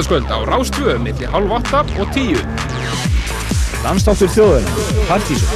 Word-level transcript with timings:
lögðarskvöld 0.00 0.32
á 0.32 0.38
Rástvö 0.48 0.98
millir 0.98 1.28
halv 1.28 1.52
8 1.52 1.84
og 2.00 2.08
10. 2.14 2.40
Dansdáttur 3.84 4.30
þjóðurinn, 4.32 4.64
Partísson. 5.08 5.52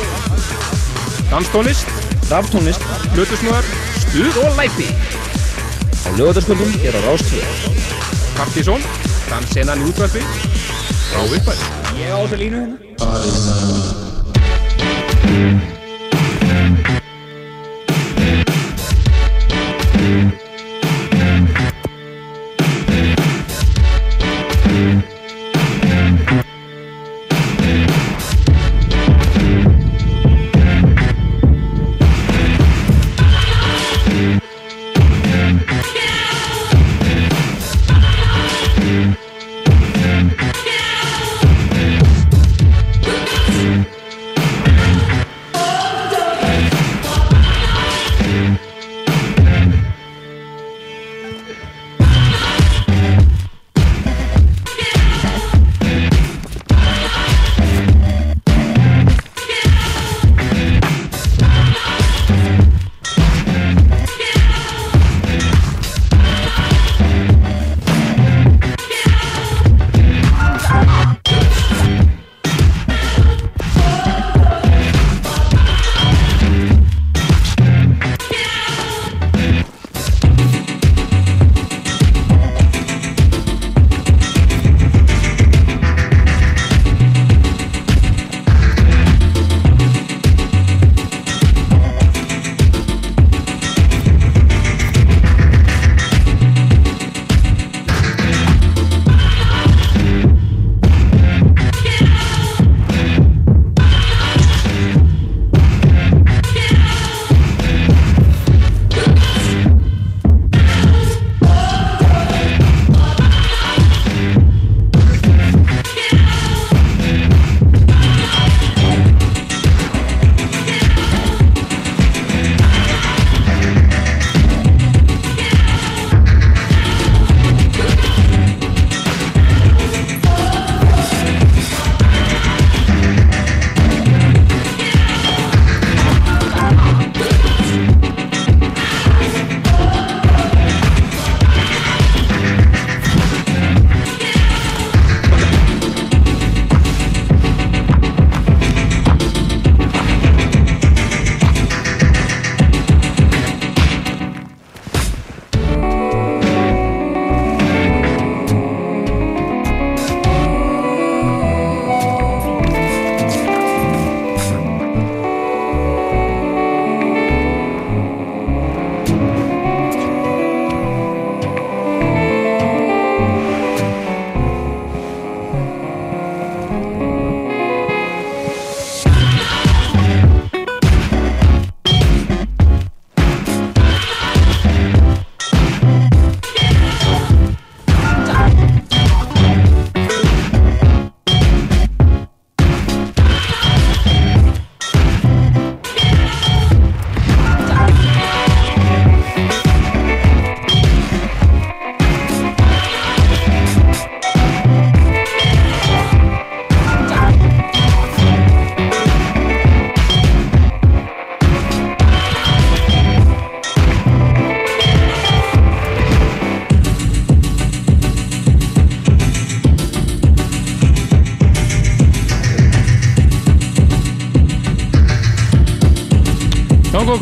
Danstónlist, 1.30 1.89
Raftónlist, 2.29 2.85
hlutusnöðar, 3.14 3.64
stuð 4.04 4.36
og 4.45 4.53
læti. 4.61 4.89
Á 6.04 6.09
lögðarskvöldum 6.21 6.72
er 6.85 6.93
á 6.93 7.00
Rástvö. 7.09 7.41
Partísson, 8.36 8.85
dansenan 9.30 9.80
í 9.80 9.89
útvarpi, 9.89 10.21
frá 11.08 11.21
uppæð. 11.25 11.61
Ég 11.96 12.13
á 12.13 12.21
þessa 12.21 12.36
línu 12.36 12.58
hérna. 15.40 15.73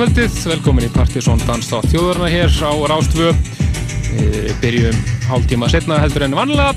Kvöldið, 0.02 0.36
velkomin 0.50 0.84
í 0.88 0.88
Partíson 0.90 1.38
Dans 1.46 1.68
á 1.70 1.78
þjóðurna 1.86 2.26
hér 2.26 2.50
á 2.50 2.74
Rástvö. 2.90 3.28
Við 4.10 4.48
byrjum 4.58 4.96
hálf 5.28 5.44
tíma 5.46 5.68
setna 5.70 6.00
heldur 6.02 6.24
en 6.26 6.34
vanlega 6.34 6.72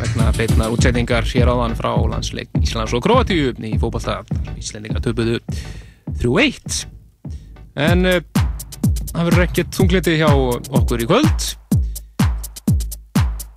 vegna 0.00 0.32
beitnar 0.34 0.74
útsetningar 0.74 1.28
hér 1.30 1.52
áðan 1.52 1.76
frá 1.78 1.92
landsleik 2.10 2.50
Íslands 2.58 2.96
og 2.96 3.04
Kroatíu 3.04 3.52
í 3.54 3.70
fókbalta. 3.78 4.24
Íslendingar 4.58 5.04
töpuðu 5.04 5.38
3-1. 6.18 6.80
En 7.86 8.10
uh, 8.16 8.18
það 9.12 9.30
verður 9.30 9.46
ekkert 9.46 9.78
þungliti 9.78 10.16
hjá 10.18 10.32
okkur 10.34 11.06
í 11.06 11.08
kvöld. 11.12 11.48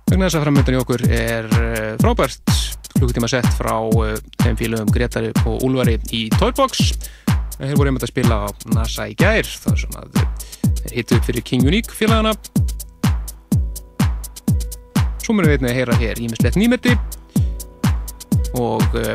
Vegna 0.06 0.28
þess 0.28 0.38
að 0.38 0.46
framöndan 0.46 0.78
í 0.78 0.82
okkur 0.84 1.06
er 1.10 1.50
uh, 1.50 1.90
frábært 1.98 2.54
klukkutíma 2.94 3.32
sett 3.32 3.50
frá 3.58 3.74
uh, 3.74 4.14
þeim 4.44 4.62
félögum 4.62 4.94
Gretari 4.94 5.34
og 5.42 5.66
Úlvari 5.66 5.98
í 6.14 6.28
Toybox. 6.38 6.94
Þeir 7.54 7.76
voru 7.78 7.90
einmitt 7.90 8.04
að 8.06 8.10
spila 8.10 8.38
á 8.44 8.48
NASA 8.74 9.06
í 9.06 9.14
gær 9.18 9.46
það 9.46 9.72
er 9.74 9.80
svona 9.84 10.02
að 10.02 10.16
þeir 10.80 10.94
hittu 10.98 11.18
upp 11.18 11.26
fyrir 11.28 11.44
King 11.46 11.68
Unique 11.68 11.94
félagana. 11.94 12.34
Svo 15.22 15.36
mér 15.36 15.52
veitna 15.52 15.70
að 15.70 15.78
heyra 15.78 15.98
hér 16.00 16.20
ímislegt 16.20 16.58
nýmeti 16.60 16.96
og 18.58 18.82
uh, 18.98 19.14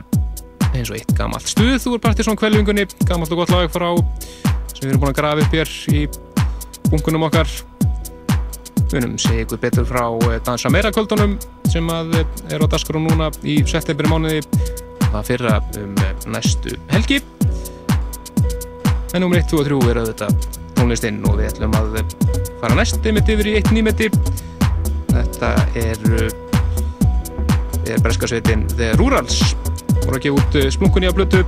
eins 0.72 0.90
og 0.90 0.98
eitt 0.98 1.12
gamalt 1.18 1.48
stuð 1.52 1.88
úr 1.92 2.02
Partisón 2.04 2.40
kvelvingunni, 2.40 2.88
gamalt 3.10 3.32
og 3.36 3.44
gott 3.44 3.54
lag 3.54 3.72
frá 3.74 3.92
sem 4.72 4.86
við 4.86 4.94
erum 4.94 5.04
búin 5.04 5.12
að 5.12 5.20
grafa 5.20 5.44
upp 5.44 5.58
hér 5.60 5.74
í 5.92 6.04
bunkunum 6.90 7.28
okkar. 7.28 7.52
Við 8.90 9.02
erum 9.02 9.18
segja 9.22 9.46
ykkur 9.46 9.62
betur 9.66 9.90
frá 9.90 10.06
uh, 10.08 10.38
Dansa 10.48 10.72
meira 10.74 10.94
kvöldunum 10.96 11.36
sem 11.70 11.92
að 11.94 12.22
uh, 12.22 12.38
er 12.50 12.64
á 12.64 12.68
dasgru 12.72 13.04
núna 13.04 13.30
í 13.44 13.60
september 13.68 14.10
mánuði 14.10 14.42
það 15.10 15.28
fyrra 15.28 15.60
um 15.82 15.94
næstu 16.30 16.80
helgi 16.94 17.20
En 19.14 19.24
nummer 19.24 19.40
1, 19.42 19.50
2 19.50 19.62
og 19.62 19.66
3 19.70 19.80
er 19.90 20.02
auðvitað 20.04 20.50
tónlistinn 20.78 21.24
og 21.26 21.40
við 21.40 21.50
ætlum 21.50 21.74
að 21.80 21.98
fara 22.62 22.78
næst 22.78 23.06
einmitt 23.06 23.32
yfir 23.34 23.50
í 23.50 23.56
eitt 23.60 23.72
nýmeti. 23.74 24.12
Þetta 25.10 25.54
er 25.80 26.04
þegar 27.90 28.04
breska 28.06 28.30
sveitin 28.30 28.68
The 28.76 28.94
Rurals. 29.00 29.42
Voru 30.04 30.20
að 30.20 30.24
gefa 30.28 30.44
út 30.44 30.60
eh, 30.60 30.70
splunkunni 30.74 31.10
á 31.10 31.14
blötu 31.16 31.42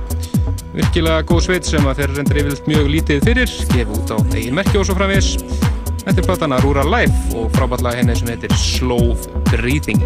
virkilega 0.72 1.22
góð 1.28 1.44
sveit 1.46 1.68
sem 1.68 1.86
að 1.88 2.02
þeir 2.02 2.14
reyndir 2.16 2.40
yfirlt 2.42 2.68
mjög 2.70 2.90
lítið 2.96 3.26
fyrir 3.28 3.54
gefa 3.72 3.96
út 3.98 4.12
á 4.12 4.16
eigin 4.32 4.56
merki 4.56 4.80
og 4.80 4.88
svo 4.88 4.96
framvis 4.98 5.34
Þetta 6.02 6.18
er 6.18 6.26
platana 6.26 6.58
Rural 6.64 6.90
Life 6.90 7.36
og 7.38 7.52
frábætlega 7.54 8.00
henni 8.00 8.16
sem 8.18 8.32
heitir 8.32 8.54
Slow 8.58 9.12
Breathing 9.52 10.02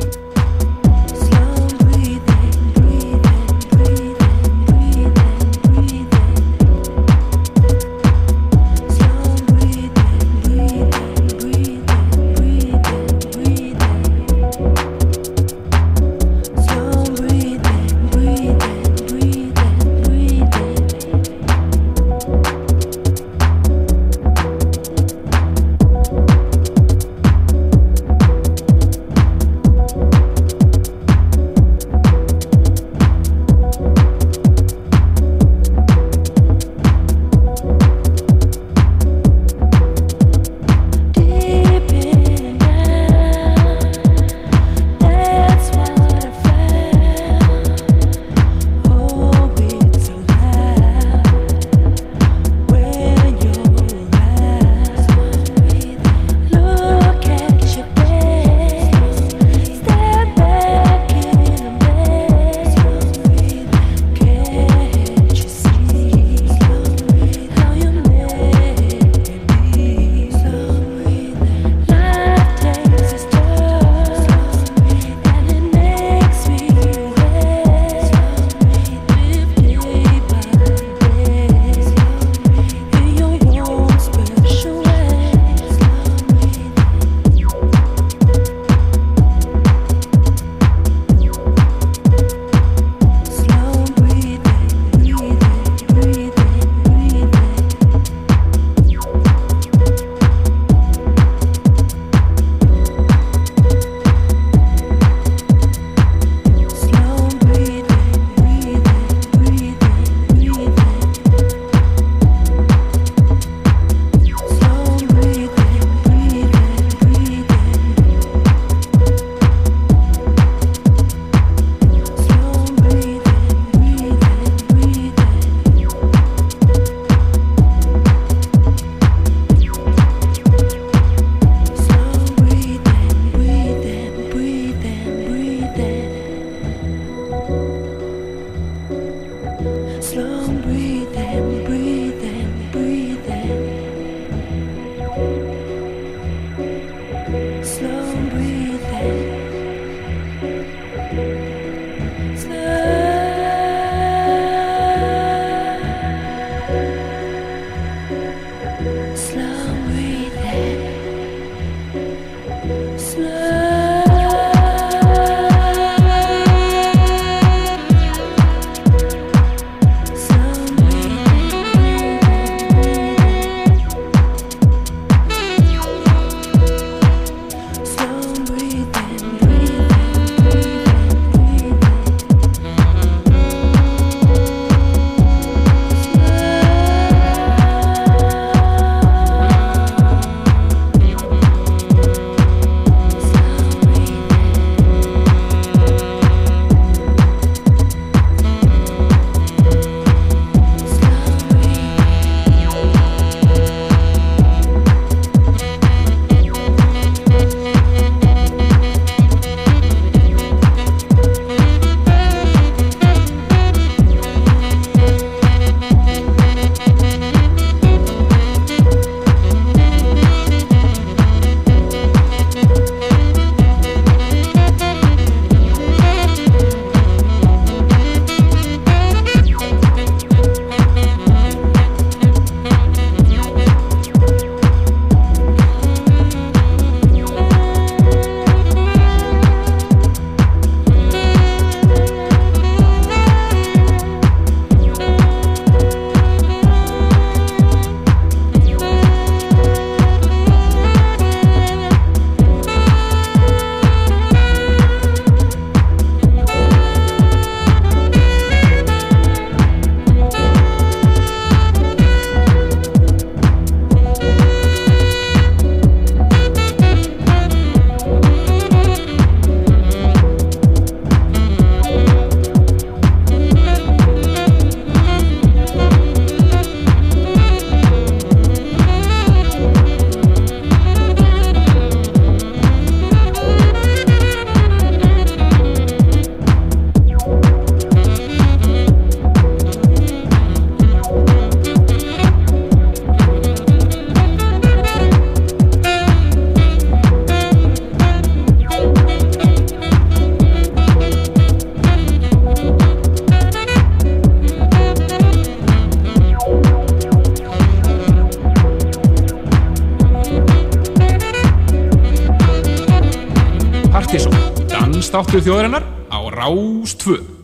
þáttu 315.17 315.39
þjóðarinnar 315.46 315.85
á 316.13 316.19
Rástvö. 316.29 317.35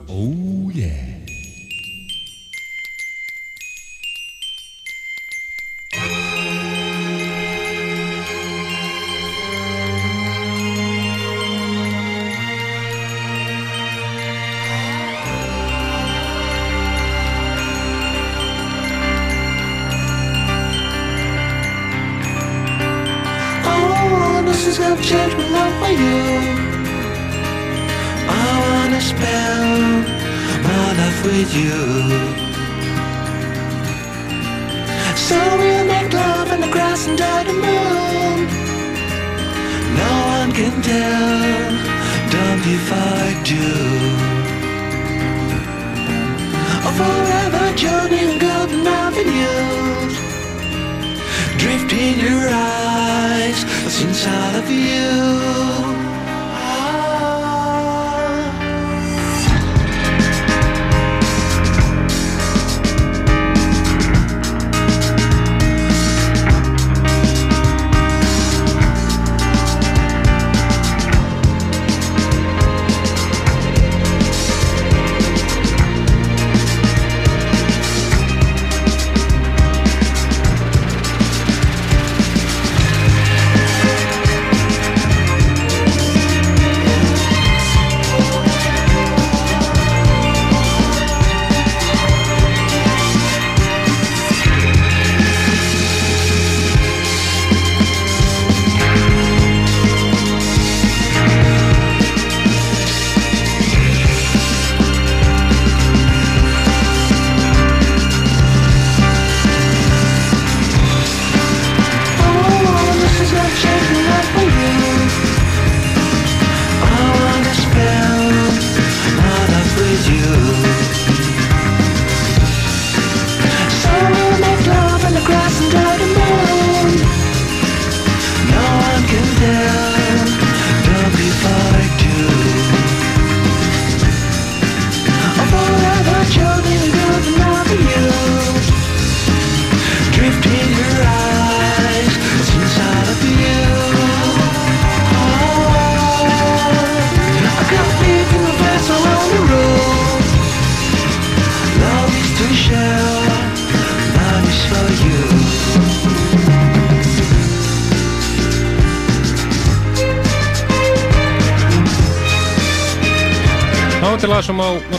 What's 53.93 54.05
inside 54.05 54.57
of 54.57 54.71
you 54.71 55.72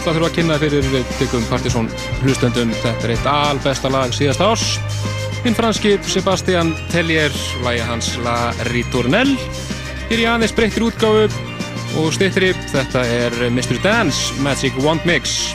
náttúrulega 0.03 0.19
þurfa 0.19 0.31
að 0.31 0.36
kynna 0.36 0.55
fyrir 0.60 0.88
byggum 1.17 1.43
Partisón 1.48 1.86
hlustendum. 2.24 2.72
Þetta 2.83 3.05
er 3.07 3.12
eitt 3.13 3.27
albesta 3.29 3.91
lag 3.91 4.12
síðast 4.12 4.41
árs. 4.43 4.63
Hinn 5.45 5.55
franski 5.55 5.93
Sebastian 6.03 6.74
Tellier, 6.91 7.31
lagi 7.63 7.79
hans 7.88 8.10
La 8.24 8.51
Ritournelle. 8.67 9.38
Hér 10.10 10.24
í 10.24 10.25
aðeins 10.27 10.55
breyttir 10.57 10.83
útgáfu 10.83 11.29
og 12.01 12.10
stittri. 12.15 12.51
Þetta 12.74 13.05
er 13.07 13.38
Mr. 13.48 13.79
Dance 13.83 14.36
Magic 14.43 14.75
Wand 14.83 15.07
Mix. 15.07 15.53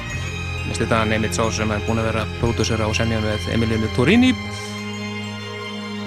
Mr. 0.70 0.88
Dan 0.88 1.12
einmitt 1.12 1.36
sá 1.36 1.44
sem 1.52 1.68
er 1.68 1.84
búin 1.84 2.00
að 2.00 2.08
vera 2.08 2.24
pródúsera 2.40 2.88
og 2.88 2.96
semja 2.96 3.20
með 3.20 3.50
Emiliano 3.52 3.90
Torini. 3.96 4.32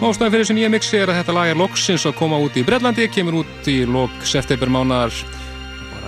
Ástæðan 0.02 0.34
fyrir 0.34 0.48
þessu 0.48 0.58
nýja 0.58 0.74
mixi 0.74 0.98
er 0.98 1.14
að 1.14 1.22
þetta 1.22 1.38
lag 1.38 1.52
er 1.52 1.62
loksins 1.62 2.08
að 2.10 2.18
koma 2.18 2.42
út 2.42 2.58
í 2.58 2.66
Breitlandi, 2.66 3.06
kemur 3.14 3.44
út 3.44 3.70
í 3.70 3.84
lok 3.86 4.26
september 4.26 4.72
mánar 4.74 5.14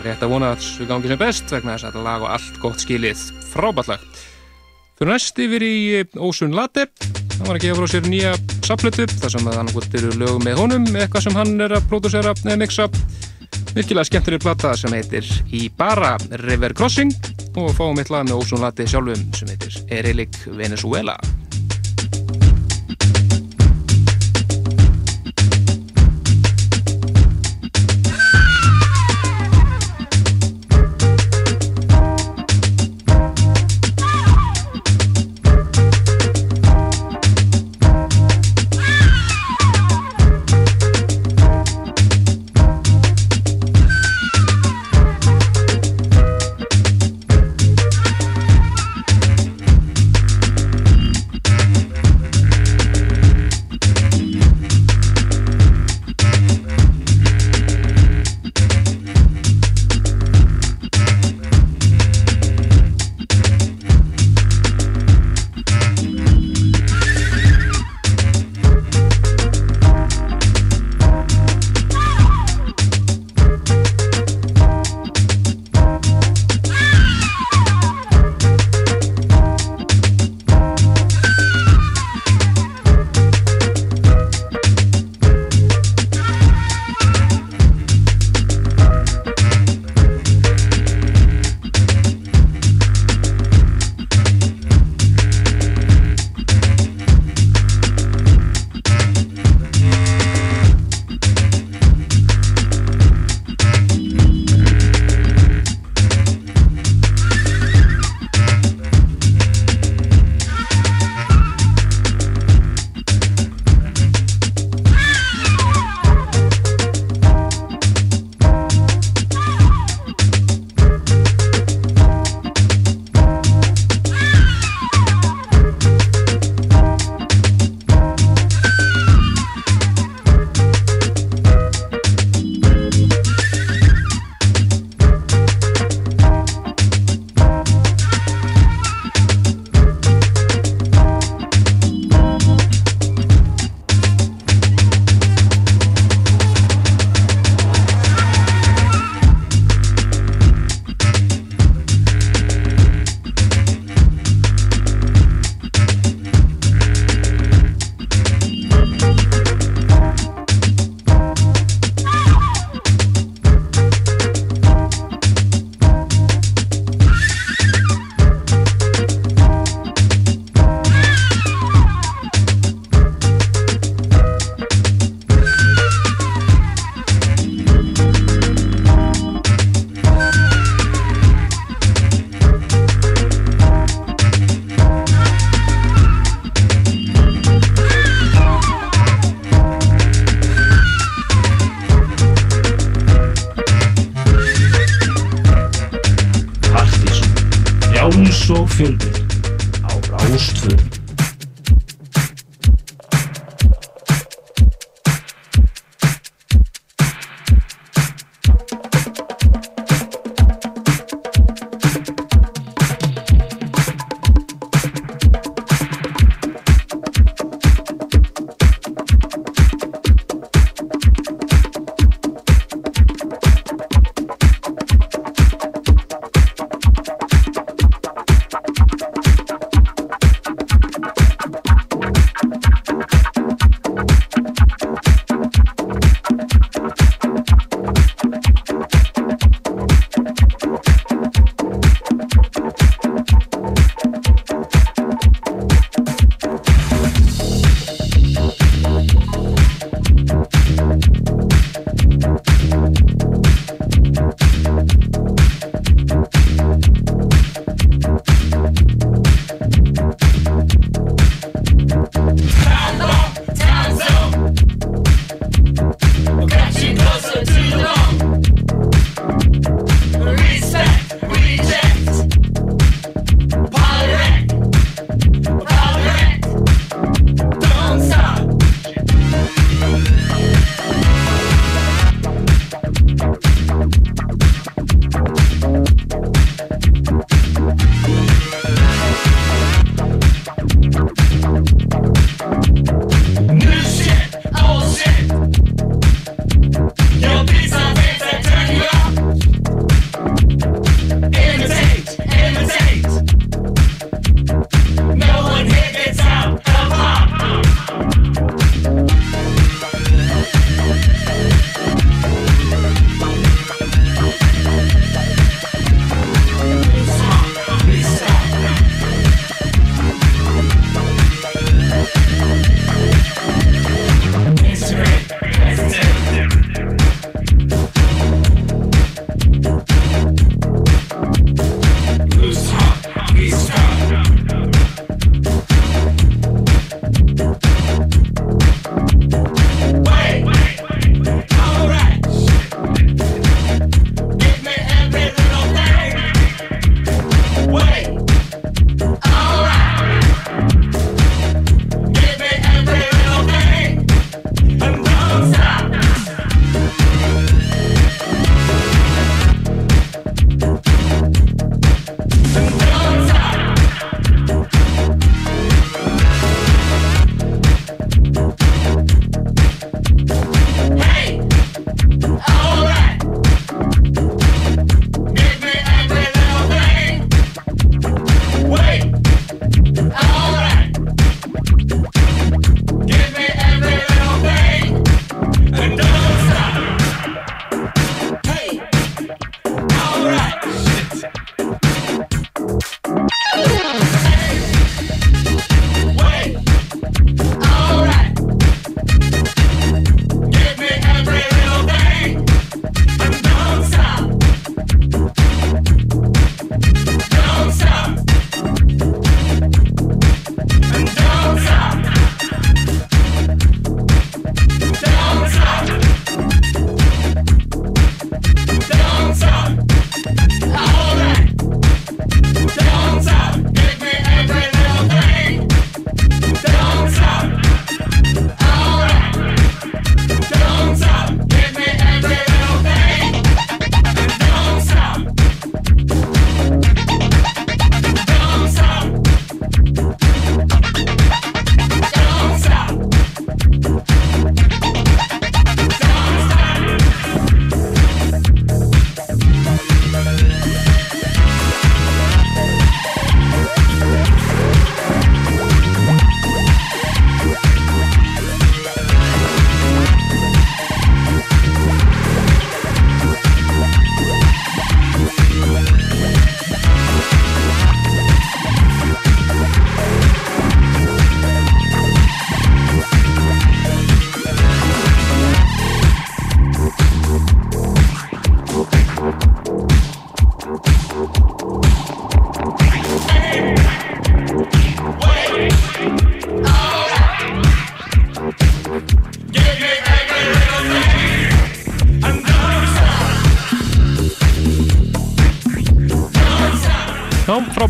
rétt 0.05 0.23
að 0.23 0.33
vona 0.35 0.51
að 0.53 0.61
þessu 0.61 0.87
gangi 0.89 1.11
sem 1.11 1.19
best 1.21 1.51
vegna 1.53 1.75
þess 1.75 1.87
að 1.87 1.91
þetta 1.91 2.05
lag 2.07 2.23
og 2.25 2.31
allt 2.35 2.61
gott 2.63 2.83
skilið. 2.83 3.25
Frábært 3.53 3.91
lag. 3.93 4.07
Fyrir 4.99 5.11
næst 5.13 5.39
yfir 5.41 5.65
í 5.65 5.75
Ósun 6.21 6.55
Latte. 6.55 6.87
Hann 7.33 7.47
var 7.49 7.57
að 7.57 7.65
gefa 7.65 7.81
frá 7.81 7.91
sér 7.91 8.07
nýja 8.07 8.33
sapplötu 8.63 9.07
þar 9.09 9.33
sem 9.33 9.51
hann 9.51 9.71
gott 9.73 9.99
eru 9.99 10.13
lögum 10.15 10.45
með 10.45 10.59
honum 10.61 10.89
eitthvað 10.93 11.27
sem 11.27 11.37
hann 11.39 11.55
er 11.65 11.73
að 11.75 11.87
pródúsera 11.89 12.35
eða 12.45 12.59
mixa 12.61 12.87
virkilega 13.73 14.05
skemmtileg 14.07 14.43
plata 14.43 14.75
sem 14.77 14.93
heitir 14.93 15.27
Ibarra 15.51 16.13
River 16.45 16.75
Crossing 16.77 17.13
og 17.57 17.73
fáum 17.77 17.97
eitt 18.01 18.13
lag 18.13 18.27
með 18.27 18.43
Ósun 18.43 18.61
Latte 18.61 18.85
sjálfum 18.89 19.25
sem 19.33 19.49
heitir 19.49 19.81
Erilik 19.97 20.37
Venezuela 20.53 21.17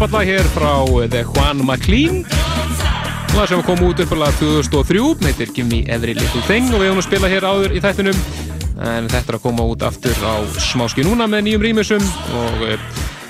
frábært 0.04 0.20
lag 0.20 0.28
hér 0.28 0.48
frá 0.52 0.72
The 1.08 1.22
Juan 1.24 1.62
MacLean 1.64 2.26
lag 3.38 3.48
sem 3.48 3.62
kom 3.64 3.80
út 3.88 4.02
uppalega 4.04 4.36
2003 4.36 5.30
heitir 5.30 5.52
Give 5.56 5.68
Me 5.70 5.86
Every 5.88 6.12
Little 6.12 6.42
Thing 6.44 6.74
og 6.74 6.82
við 6.82 6.90
höfum 6.90 7.00
að 7.00 7.06
spila 7.06 7.30
hér 7.32 7.46
áður 7.48 7.72
í 7.72 7.80
þættinum. 7.80 8.20
En 8.84 9.08
þetta 9.08 9.32
er 9.32 9.38
að 9.38 9.44
koma 9.46 9.64
út 9.64 9.86
aftur 9.88 10.18
á 10.28 10.44
smáski 10.60 11.06
núna 11.08 11.24
með 11.32 11.46
nýjum 11.46 11.64
rýmisum 11.64 12.04
og 12.36 12.66
eh, 12.68 12.84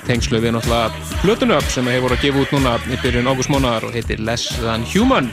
tengslu 0.08 0.42
við 0.42 0.56
náttúrulega 0.56 1.20
Plutunöp 1.22 1.68
sem 1.70 1.92
hefur 1.92 2.08
voru 2.08 2.18
að 2.18 2.26
gefa 2.26 2.42
út 2.42 2.56
núna 2.58 2.74
í 2.90 2.98
byrjun 3.04 3.30
ágústmónar 3.30 3.86
og 3.86 3.94
heitir 3.94 4.24
Less 4.26 4.56
Than 4.64 4.88
Human. 4.96 5.30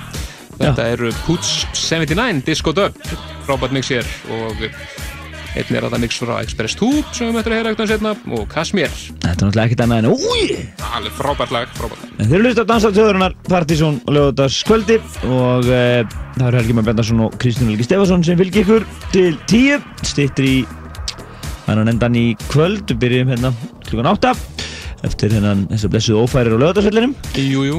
Þetta 0.58 0.90
eru 0.92 1.14
Poots 1.24 1.54
79 1.72 2.44
Disco 2.50 2.76
Dub. 2.76 3.00
Frábært 3.48 3.72
mix 3.78 3.88
hér 3.94 4.12
og 4.36 4.60
einn 5.56 5.72
er 5.72 5.88
að 5.88 5.96
það 5.96 6.04
mix 6.04 6.20
frá 6.20 6.36
Express 6.42 6.76
Tube 6.76 7.06
sem 7.16 7.30
við 7.30 7.38
möttum 7.38 7.56
að 7.56 7.62
heyra 7.62 7.72
eitthvað 7.72 7.94
setna 7.94 8.14
og 8.28 8.44
Kashmir. 8.52 8.92
Þetta 8.92 9.32
er 9.32 9.40
náttúrulega 9.40 9.70
ekkert 9.70 9.86
annað 9.86 10.04
en 10.04 10.12
úi! 10.12 10.59
Alveg 10.96 11.14
frábært 11.16 11.54
lag, 11.54 11.70
frábært 11.76 12.04
lag. 12.04 12.16
Þeir 12.20 12.36
eru 12.36 12.48
hlust 12.48 12.62
að 12.62 12.68
dansa 12.70 12.92
tjóðurinnar 12.94 13.36
Partísson 13.48 14.00
og 14.04 14.16
lögutaskvöldi 14.16 14.98
og 15.28 15.70
e, 15.70 15.82
það 16.36 16.46
eru 16.48 16.60
Helgi 16.60 16.76
Már 16.78 16.88
Bendarsson 16.90 17.24
og 17.26 17.36
Kristján 17.40 17.70
Helgi 17.72 17.86
Stefansson 17.88 18.26
sem 18.26 18.40
fylgir 18.40 18.64
ykkur 18.66 18.88
til 19.14 19.38
tíu 19.50 19.80
stýttir 20.06 20.48
í 20.48 20.56
hann 21.68 21.86
endan 21.86 22.18
í 22.18 22.26
kvöld. 22.48 22.88
Við 22.90 23.02
byrjum 23.04 23.34
hérna 23.34 23.54
klukkan 23.86 24.10
átta 24.10 24.34
eftir 25.06 25.32
hennan 25.32 25.64
þessar 25.70 25.92
blessuð 25.94 26.18
ófærir 26.24 26.56
á 26.56 26.58
lögutarsvellinum 26.60 27.14
Jú, 27.40 27.62
jú, 27.64 27.78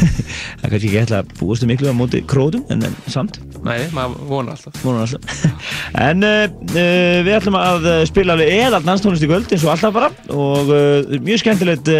það 0.60 0.66
er 0.66 0.72
kannski 0.72 0.90
ekki 0.90 1.00
ætla 1.02 1.22
að 1.22 1.32
búast 1.40 1.64
um 1.64 1.70
miklu 1.72 1.90
á 1.90 1.94
móti 1.96 2.20
krótum 2.30 2.62
en, 2.70 2.84
en 2.86 2.94
samt. 3.10 3.40
Nei, 3.66 3.88
maður 3.94 4.22
vonar 4.30 4.56
alltaf. 4.56 4.78
Vonum 4.84 5.02
alltaf. 5.02 5.46
En 6.10 6.22
uh, 6.22 6.46
uh, 6.46 7.18
við 7.26 7.34
ætlum 7.34 7.58
að 7.58 7.88
spila 8.08 8.36
alveg 8.36 8.52
eða 8.54 8.80
danstónlist 8.84 9.26
í 9.26 9.30
kvöld 9.30 9.50
eins 9.50 9.66
og 9.66 9.74
alltaf 9.74 9.96
bara 9.96 10.10
og 10.30 10.70
uh, 10.70 11.18
mjög 11.26 11.42
skemmtilegt 11.42 11.90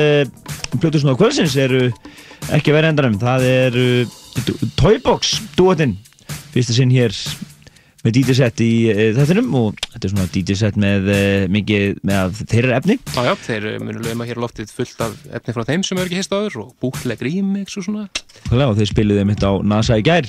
uh, 0.70 0.80
Plutusnóð 0.80 1.18
kvöldsins 1.20 1.56
eru 1.60 1.86
ekki 2.54 2.74
verið 2.74 2.94
endanum. 2.94 3.20
Það 3.20 3.46
er 3.48 3.78
uh, 3.80 4.18
Toybox 4.78 5.38
duotinn 5.58 5.96
fyrsta 6.54 6.76
sinn 6.76 6.92
hér 6.94 7.14
með 8.04 8.16
DJ-set 8.16 8.62
í 8.64 8.70
uh, 8.92 9.00
þettinum 9.18 9.50
og 9.60 9.80
þetta 9.90 10.06
er 10.06 10.14
svona 10.14 10.28
DJ-set 10.34 10.78
með 10.80 11.10
uh, 11.12 11.48
mikið 11.52 11.98
með 12.10 12.44
þeirra 12.52 12.78
efni. 12.80 12.96
Já, 13.12 13.20
já, 13.28 13.34
þeir 13.48 13.68
munu 13.82 14.04
lögma 14.04 14.28
hér 14.28 14.40
á 14.40 14.44
loftið 14.46 14.72
fullt 14.76 15.04
af 15.06 15.18
efni 15.40 15.56
frá 15.56 15.66
þeim 15.72 15.84
sem 15.86 16.00
eru 16.00 16.10
ekki 16.10 16.22
heist 16.22 16.36
áður 16.36 16.62
og 16.64 16.70
búkleg 16.82 17.26
remix 17.26 17.76
og 17.80 17.88
svona 17.88 18.08
Og 18.50 18.78
þeir 18.78 18.90
spiluðu 18.94 19.26
mitt 19.28 19.44
á 19.44 19.52
NASA 19.62 19.98
í 20.00 20.06
gær 20.06 20.26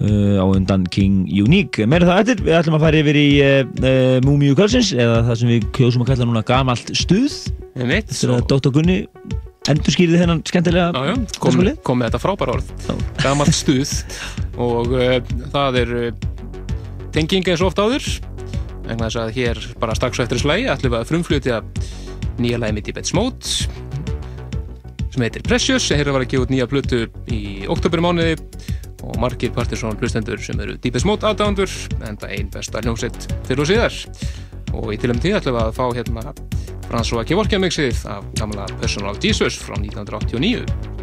uh, 0.00 0.38
á 0.40 0.44
undan 0.46 0.86
King 0.92 1.26
Unique. 1.26 1.86
Meira 1.88 2.08
það 2.08 2.22
eftir, 2.22 2.44
við 2.46 2.58
ætlum 2.60 2.78
að 2.78 2.86
fara 2.86 3.02
yfir 3.02 3.20
í 3.20 3.28
uh, 3.40 3.58
uh, 3.82 4.18
Múmiu 4.26 4.56
kvöldsins 4.58 4.92
eða 4.96 5.22
það 5.30 5.40
sem 5.42 5.54
við 5.54 5.68
kjósum 5.76 6.04
að 6.04 6.12
kalla 6.12 6.28
núna 6.30 6.44
gamalt 6.46 6.94
stuð 6.96 7.40
Þetta 7.76 8.14
er 8.16 8.30
að 8.38 8.46
Dr. 8.48 8.72
Gunni 8.72 9.00
endur 9.72 9.94
skýrði 9.96 10.22
þennan 10.22 10.42
skemmtilega 10.46 10.88
Já, 10.94 11.10
já, 11.10 11.16
kom, 11.42 11.60
kom 11.86 12.00
með 12.00 12.10
þetta 12.10 12.22
frábæra 12.22 12.56
orð. 12.58 12.72
Já. 12.86 12.94
Gamalt 13.22 13.56
stuð. 13.56 13.94
Og 14.62 14.94
uh, 14.94 15.18
það 15.54 15.80
er 15.82 15.94
uh, 16.00 16.24
tenging 17.16 17.48
eins 17.50 17.62
og 17.64 17.72
oft 17.72 17.82
áður. 17.82 18.08
Vegna 18.86 19.08
þess 19.08 19.20
að 19.24 19.34
hér 19.36 19.62
bara 19.82 19.96
strax 19.98 20.22
eftir 20.22 20.44
lagi 20.46 20.68
ætlum 20.70 20.94
við 20.94 21.00
að 21.00 21.10
frumflutja 21.10 21.60
nýja 22.38 22.60
lagi 22.60 22.76
mitt 22.76 22.90
í 22.90 22.94
Bets 22.96 23.14
Mode 23.16 23.54
sem 25.16 25.24
heitir 25.24 25.44
Precious 25.46 25.88
hér 25.90 26.12
var 26.12 26.22
að 26.22 26.32
gefa 26.34 26.44
út 26.44 26.52
nýja 26.52 26.68
plötu 26.68 27.06
í 27.32 27.40
oktober 27.72 28.02
mánuði 28.04 28.36
og 29.06 29.16
margir 29.22 29.52
Partisan 29.56 29.96
hlustendur 29.96 30.40
sem 30.42 30.60
eru 30.60 30.76
Deepest 30.82 31.08
Mode 31.08 31.26
aðdándur 31.28 31.72
en 32.04 32.18
það 32.20 32.34
einn 32.36 32.50
besta 32.52 32.82
hljómsveit 32.84 33.28
fyrir 33.48 33.64
og 33.64 33.70
síðar 33.70 33.96
og 34.74 34.92
í 34.94 34.98
tilum 35.00 35.20
tíð 35.22 35.40
ætlum 35.40 35.58
við 35.58 35.64
að 35.66 35.76
fá 35.78 35.86
hérna 35.94 36.34
François 36.86 37.26
Kevorkian 37.26 37.64
mixið 37.64 38.04
af 38.10 38.26
gamla 38.38 38.66
Personal 38.80 39.18
Jesus 39.22 39.58
frá 39.62 39.74
1989 39.78 40.95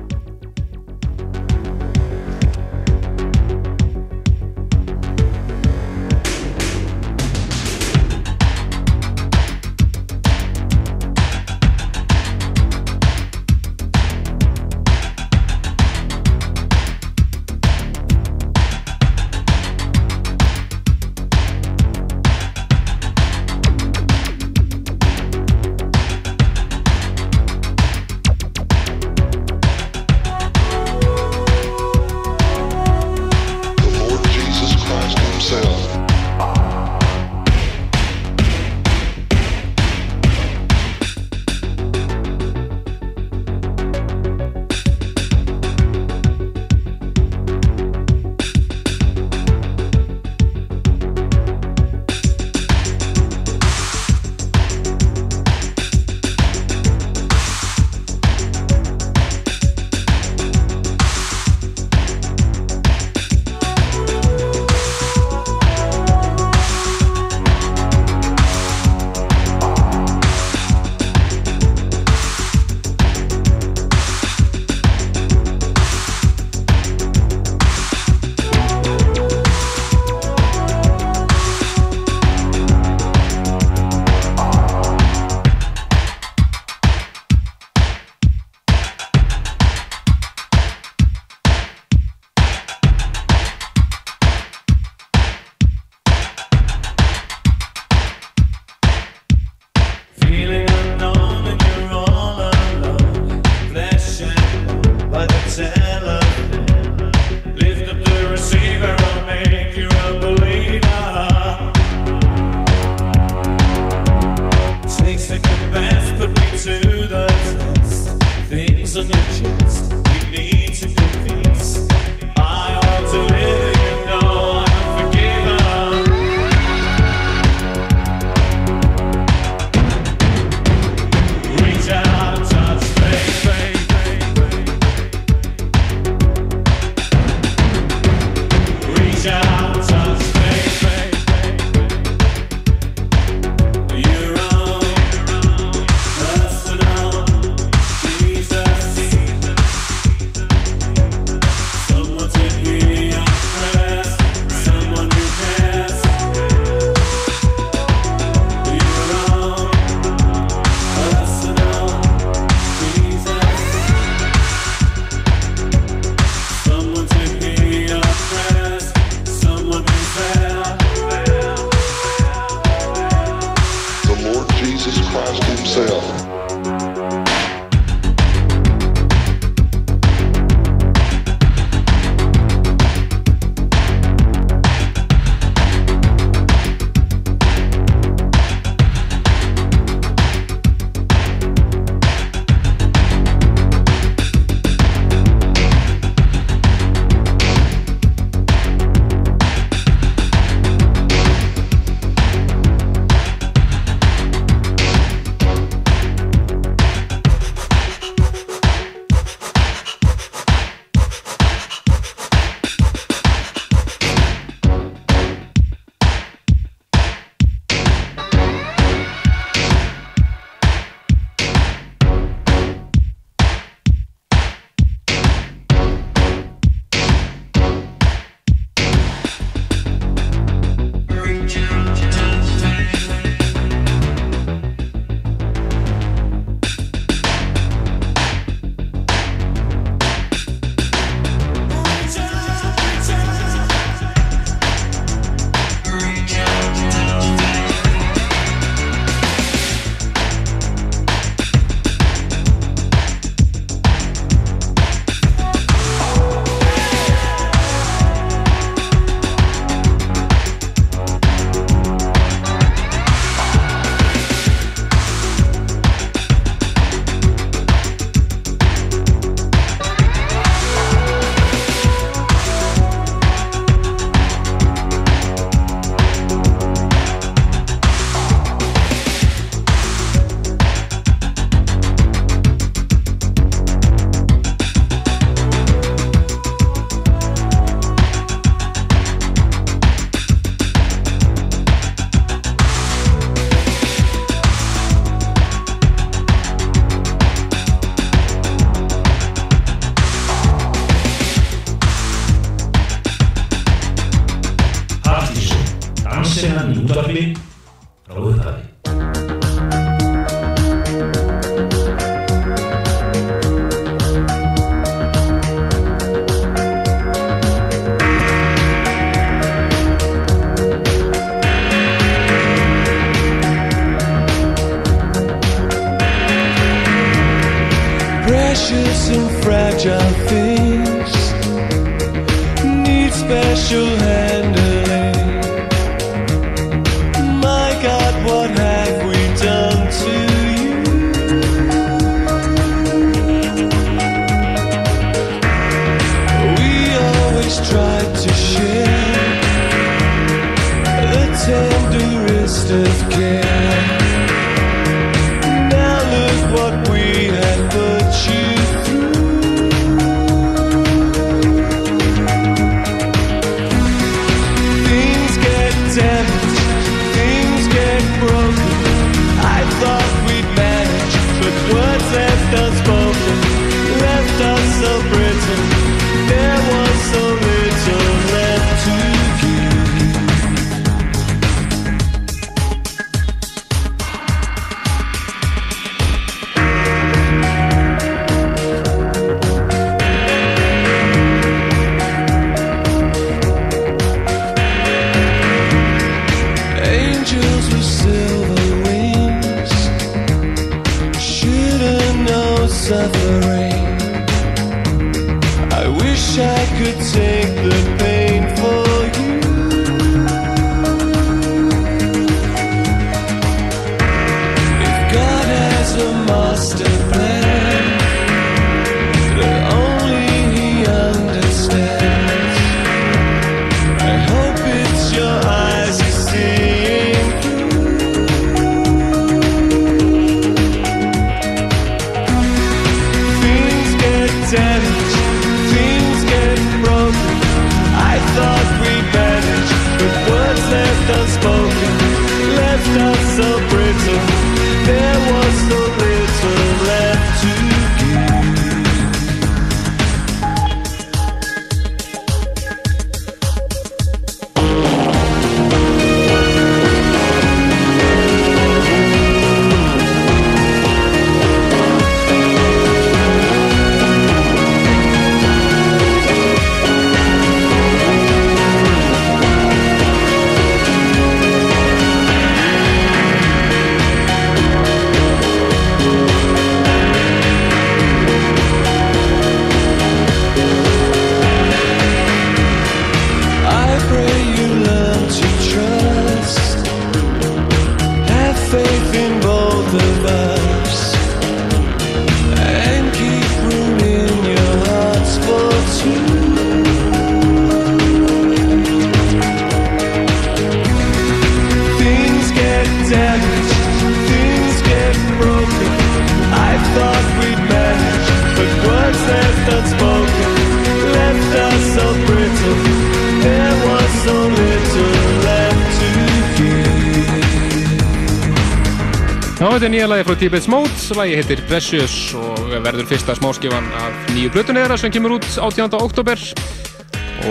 þetta 519.84 519.92
er 519.92 519.98
nýja 519.98 520.08
lagi 520.08 520.24
frá 520.24 520.36
Tibet's 520.40 520.68
Mode, 520.72 521.00
lagi 521.20 521.34
heitir 521.36 521.62
Precious 521.68 522.14
og 522.40 522.70
verður 522.86 523.08
fyrsta 523.10 523.34
smáskifan 523.36 523.84
af 524.00 524.30
nýju 524.32 524.52
plötunni 524.54 524.80
þeirra 524.80 524.96
sem 525.02 525.12
kemur 525.12 525.34
út 525.36 525.48
18. 525.60 525.98
oktober 525.98 526.40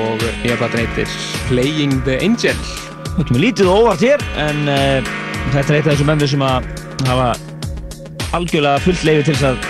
og 0.01 0.23
nýja 0.40 0.57
platan 0.57 0.81
heitir 0.81 1.12
Playing 1.51 1.99
the 2.07 2.14
Angel. 2.25 2.57
Það 3.18 3.27
kemur 3.29 3.42
lítið 3.42 3.68
og 3.68 3.83
óvart 3.83 4.05
hér 4.07 4.25
en 4.40 4.62
uh, 4.64 5.12
þetta 5.53 5.66
er 5.66 5.77
eitt 5.77 5.85
af 5.85 5.90
þessum 5.90 6.09
bændur 6.14 6.33
sem 6.33 6.47
að 6.47 6.71
hafa 7.11 7.29
algjörlega 8.38 8.81
fullt 8.87 9.05
leiði 9.11 9.29
til 9.29 9.37
að 9.51 9.68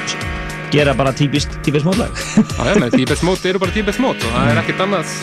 gera 0.77 0.95
bara 1.03 1.17
típist, 1.19 1.59
típist 1.67 1.89
mótlag. 1.89 2.15
Já, 2.63 2.63
já, 2.71 2.79
nei, 2.79 2.91
Tibet's 2.95 3.27
Mode 3.27 3.51
eru 3.51 3.65
bara 3.65 3.75
Tibet's 3.75 3.99
Mode 3.99 4.23
og 4.23 4.37
það 4.39 4.53
er 4.55 4.63
ekkert 4.63 4.85
annað 4.87 5.17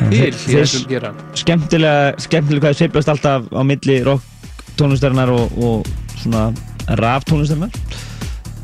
til 0.00 0.10
í 0.10 0.24
Þeir- 0.24 0.42
þessum 0.58 0.90
gera. 0.90 1.14
skemmtilega, 1.38 2.14
skemmtilega 2.26 2.66
hvað 2.66 2.74
þið 2.74 2.82
sveiflast 2.82 3.14
alltaf 3.14 3.46
á 3.54 3.62
milli 3.62 4.00
rock 4.10 4.26
tónlistarinnar 4.74 5.30
og, 5.30 5.54
og 5.62 5.83
svona 6.24 6.46
raf 7.00 7.26
tónlistarinnar. 7.28 7.72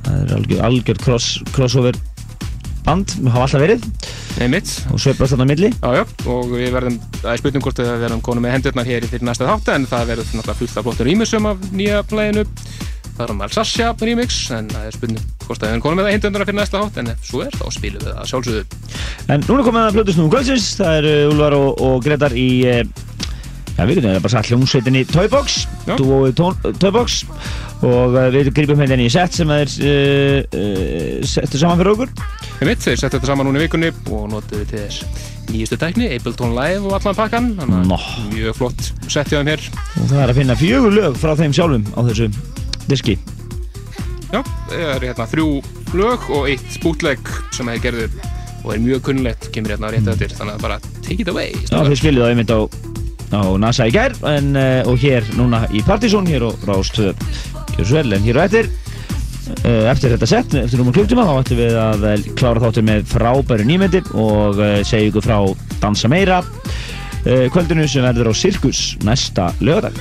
Það 0.04 0.16
er 0.24 0.36
algjör, 0.38 0.62
algjör 0.68 1.02
cross, 1.04 1.28
crossover 1.54 1.98
band, 2.86 3.12
hafa 3.28 3.44
alltaf 3.46 3.60
verið 3.62 3.82
Nei, 4.40 4.46
mitt. 4.48 4.70
og 4.90 5.00
sveiflast 5.02 5.34
þarna 5.34 5.46
milli. 5.50 5.68
Já, 5.74 5.90
já, 6.00 6.04
og 6.32 6.52
við 6.54 6.70
verðum, 6.74 6.96
það 7.20 7.32
er 7.32 7.40
spurning 7.42 7.64
hvort 7.66 7.80
við 7.82 7.90
verðum 8.04 8.22
konum 8.24 8.46
með 8.46 8.54
hendurnar 8.56 8.88
hér 8.88 9.04
í 9.04 9.10
fyrir 9.10 9.26
næsta 9.28 9.48
þátt 9.48 9.68
en 9.74 9.84
það 9.90 10.06
verður 10.14 10.30
náttúrulega 10.30 10.60
fullt 10.60 10.78
af 10.80 10.86
flottur 10.86 11.10
rýmisum 11.10 11.48
af 11.50 11.66
nýja 11.76 12.00
læginu. 12.08 12.46
Það 13.10 13.24
er 13.26 13.32
um 13.34 13.42
Alsassia 13.44 13.90
remix 14.00 14.38
en 14.56 14.70
það 14.72 14.86
er 14.88 14.96
spurning 14.96 15.24
hvort 15.44 15.60
við 15.60 15.66
verðum 15.68 15.82
konum 15.84 16.00
með 16.00 16.14
hendurnar 16.14 16.46
fyrir 16.48 16.58
næsta 16.62 16.80
þátt 16.80 17.00
en 17.02 17.12
ef 17.12 17.26
svo 17.28 17.42
er 17.44 17.52
þá 17.58 17.66
spilum 17.76 18.00
við 18.06 18.14
það 18.16 18.30
sjálfsögðu. 18.32 18.64
En 19.28 19.44
núna 19.44 19.66
komum 19.66 19.80
við 19.80 19.88
að 19.90 19.96
plötusnúum 19.98 20.32
kvöldsins, 20.32 20.68
það 20.80 21.00
eru 21.02 21.14
Úlfar 21.34 21.58
og, 21.58 21.70
og 21.84 21.96
Gretar 22.06 22.32
í, 22.32 22.48
eh, 22.70 22.84
já 23.76 23.82
við 23.90 24.00
það 24.06 24.22
bara 24.24 24.34
sagt 24.38 24.48
hljómsveitinni 24.54 25.04
Toybox, 25.10 25.66
og 27.86 28.16
eh, 28.18 28.28
við 28.34 28.50
gripum 28.56 28.80
hérna 28.80 29.00
í 29.00 29.10
set 29.12 29.36
sem 29.36 29.50
er 29.54 29.70
eh, 29.86 30.44
eh, 30.44 31.20
settur 31.26 31.62
saman 31.62 31.80
fyrir 31.80 31.94
okkur. 31.94 32.12
Þeimitt, 32.60 32.82
Þeir 32.84 32.98
setja 33.00 33.12
þetta 33.16 33.30
saman 33.30 33.48
núna 33.48 33.60
í 33.60 33.64
vikunni 33.64 33.90
og 34.12 34.26
notuðu 34.34 34.66
til 34.68 34.82
þess 34.82 35.28
nýjastu 35.50 35.78
tækni, 35.80 36.10
Ableton 36.14 36.54
Live 36.54 36.86
og 36.86 36.96
allan 36.98 37.16
pakkan 37.18 37.48
þannig 37.58 37.94
að 37.96 38.26
mjög 38.34 38.58
flott 38.58 38.90
setja 39.08 39.40
þeim 39.40 39.52
hér. 39.54 39.64
Og 39.96 40.10
það 40.12 40.20
er 40.22 40.32
að 40.32 40.40
finna 40.40 40.58
fjögur 40.60 40.96
lög 40.96 41.16
frá 41.20 41.32
þeim 41.40 41.56
sjálfum 41.56 41.88
á 41.96 42.00
þessu 42.10 42.28
diski. 42.90 43.16
Já, 44.30 44.42
það 44.68 44.84
eru 44.84 45.08
hérna 45.08 45.30
þrjú 45.32 45.48
lög 45.98 46.28
og 46.36 46.50
eitt 46.52 46.76
bútleg 46.84 47.32
sem 47.56 47.72
þeir 47.72 47.82
gerðu 47.88 48.10
og 48.60 48.74
er 48.74 48.84
mjög 48.84 49.02
kunnlegt, 49.08 49.48
kemur 49.54 49.72
hérna 49.72 49.90
rétt 49.90 50.10
eftir. 50.12 50.36
Þannig 50.36 50.60
að 50.60 50.66
bara 50.68 50.78
take 51.00 51.24
it 51.24 51.32
away 51.32 51.56
Já, 51.64 51.80
þeir 51.80 51.98
skiljuðu 51.98 52.26
það 52.26 52.34
einmitt 52.34 52.52
á, 52.52 52.60
á 53.34 53.42
NASA 53.64 53.88
í 53.88 53.94
gerð 53.96 54.20
en, 54.28 54.52
og 54.84 55.00
hér 55.00 55.26
núna 55.40 55.64
í 55.72 55.82
Partizón 55.86 56.28
hér 56.28 56.44
á 56.46 56.50
Rástöðu 56.68 57.16
Jörsvel, 57.78 58.12
en 58.16 58.24
hér 58.24 58.40
og 58.40 58.46
eftir 58.46 58.70
eh, 59.64 59.86
eftir 59.90 60.14
þetta 60.14 60.30
sett, 60.30 60.56
eftir 60.62 60.82
um 60.82 60.90
og 60.90 60.96
klukktuma 60.96 61.26
þá 61.28 61.34
ættum 61.36 61.60
við 61.60 61.76
að 61.80 62.08
eh, 62.10 62.30
klára 62.38 62.64
þáttu 62.64 62.86
með 62.86 63.04
frábæru 63.10 63.68
nýmyndir 63.68 64.10
og 64.14 64.60
eh, 64.64 64.80
segja 64.86 65.12
ykkur 65.12 65.26
frá 65.26 65.38
Dansa 65.82 66.10
meira 66.12 66.42
kvöldinu 67.20 67.84
sem 67.84 68.00
verður 68.00 68.30
á 68.32 68.34
Sirkus 68.34 68.94
næsta 69.04 69.50
lögadag 69.60 69.96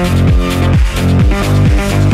Música 0.00 2.09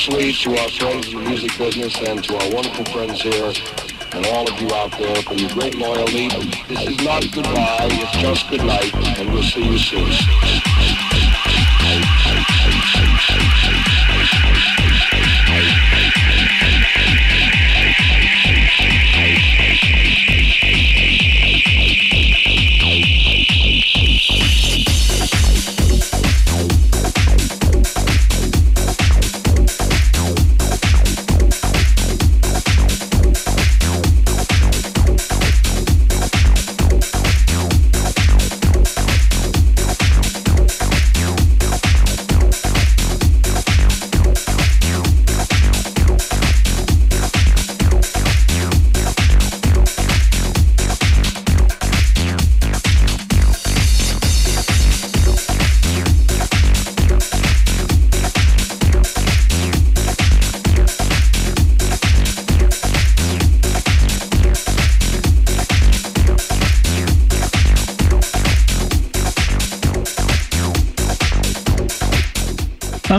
especially 0.00 0.32
to 0.32 0.58
our 0.58 0.68
friends 0.70 1.12
in 1.12 1.22
the 1.22 1.28
music 1.28 1.58
business 1.58 1.94
and 2.00 2.24
to 2.24 2.34
our 2.34 2.50
wonderful 2.54 2.84
friends 2.86 3.20
here 3.20 3.52
and 4.12 4.26
all 4.28 4.50
of 4.50 4.60
you 4.60 4.66
out 4.74 4.90
there 4.98 5.16
for 5.22 5.34
your 5.34 5.50
great 5.50 5.74
loyalty. 5.74 6.28
This 6.68 6.86
is 6.88 7.04
not 7.04 7.26
goodbye, 7.32 7.88
it's 7.90 8.16
just 8.18 8.48
good 8.48 8.64
night, 8.64 8.94
and 9.18 9.30
we'll 9.30 9.42
see 9.42 9.62
you 9.62 9.78
soon. 9.78 10.10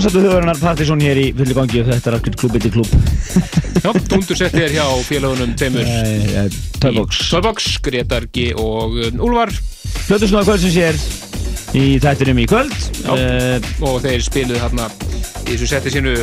Dansættu 0.02 0.22
þjóðarinnar 0.24 0.58
Partisón 0.58 1.02
hér 1.06 1.20
í 1.22 1.24
fulli 1.38 1.54
gangi 1.54 1.78
og 1.84 1.90
þetta 1.92 2.10
er 2.10 2.16
algjörð 2.18 2.38
klubbið 2.42 2.64
til 2.64 2.70
klubb 2.74 2.94
Já, 3.84 3.90
Dúndur 4.10 4.38
setti 4.40 4.58
þér 4.58 4.72
hjá 4.74 4.86
félagunum 5.06 5.52
tveimur. 5.60 5.92
Toybox. 6.82 7.20
Toybox, 7.30 7.68
Gretar 7.86 8.26
G 8.34 8.48
og 8.58 8.96
um, 8.98 9.20
Úlfar. 9.28 9.52
Plötusnóða 10.08 10.48
kvöldsins 10.48 10.78
hér 10.82 10.98
í 11.78 11.84
þættinum 12.02 12.42
í 12.42 12.48
kvöld. 12.50 12.74
Já. 13.04 13.14
uh, 13.14 13.70
og 13.92 14.00
þeir 14.02 14.26
spiluðu 14.26 14.64
hérna 14.64 14.88
í 15.44 15.52
þessu 15.52 15.70
setti 15.70 15.94
sínu 15.94 16.16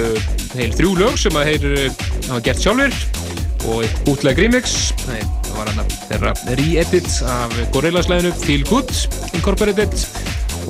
heil 0.57 0.75
þrjú 0.75 0.97
lög 0.99 1.21
sem 1.23 1.39
að 1.39 1.53
þeir 1.53 1.69
uh, 1.71 2.03
hafa 2.33 2.41
gert 2.49 2.65
sjálfur 2.65 2.99
og 3.69 3.85
eitt 3.85 4.11
útlega 4.11 4.43
remix. 4.43 4.75
Það 5.05 5.55
var 5.55 5.71
hérna 5.71 5.87
þeirra 6.09 6.35
re-edit 6.59 7.13
af 7.31 7.55
Gorillaz-læðinu 7.79 8.35
Feel 8.43 8.67
Good 8.67 8.91
Incorporated. 9.39 9.95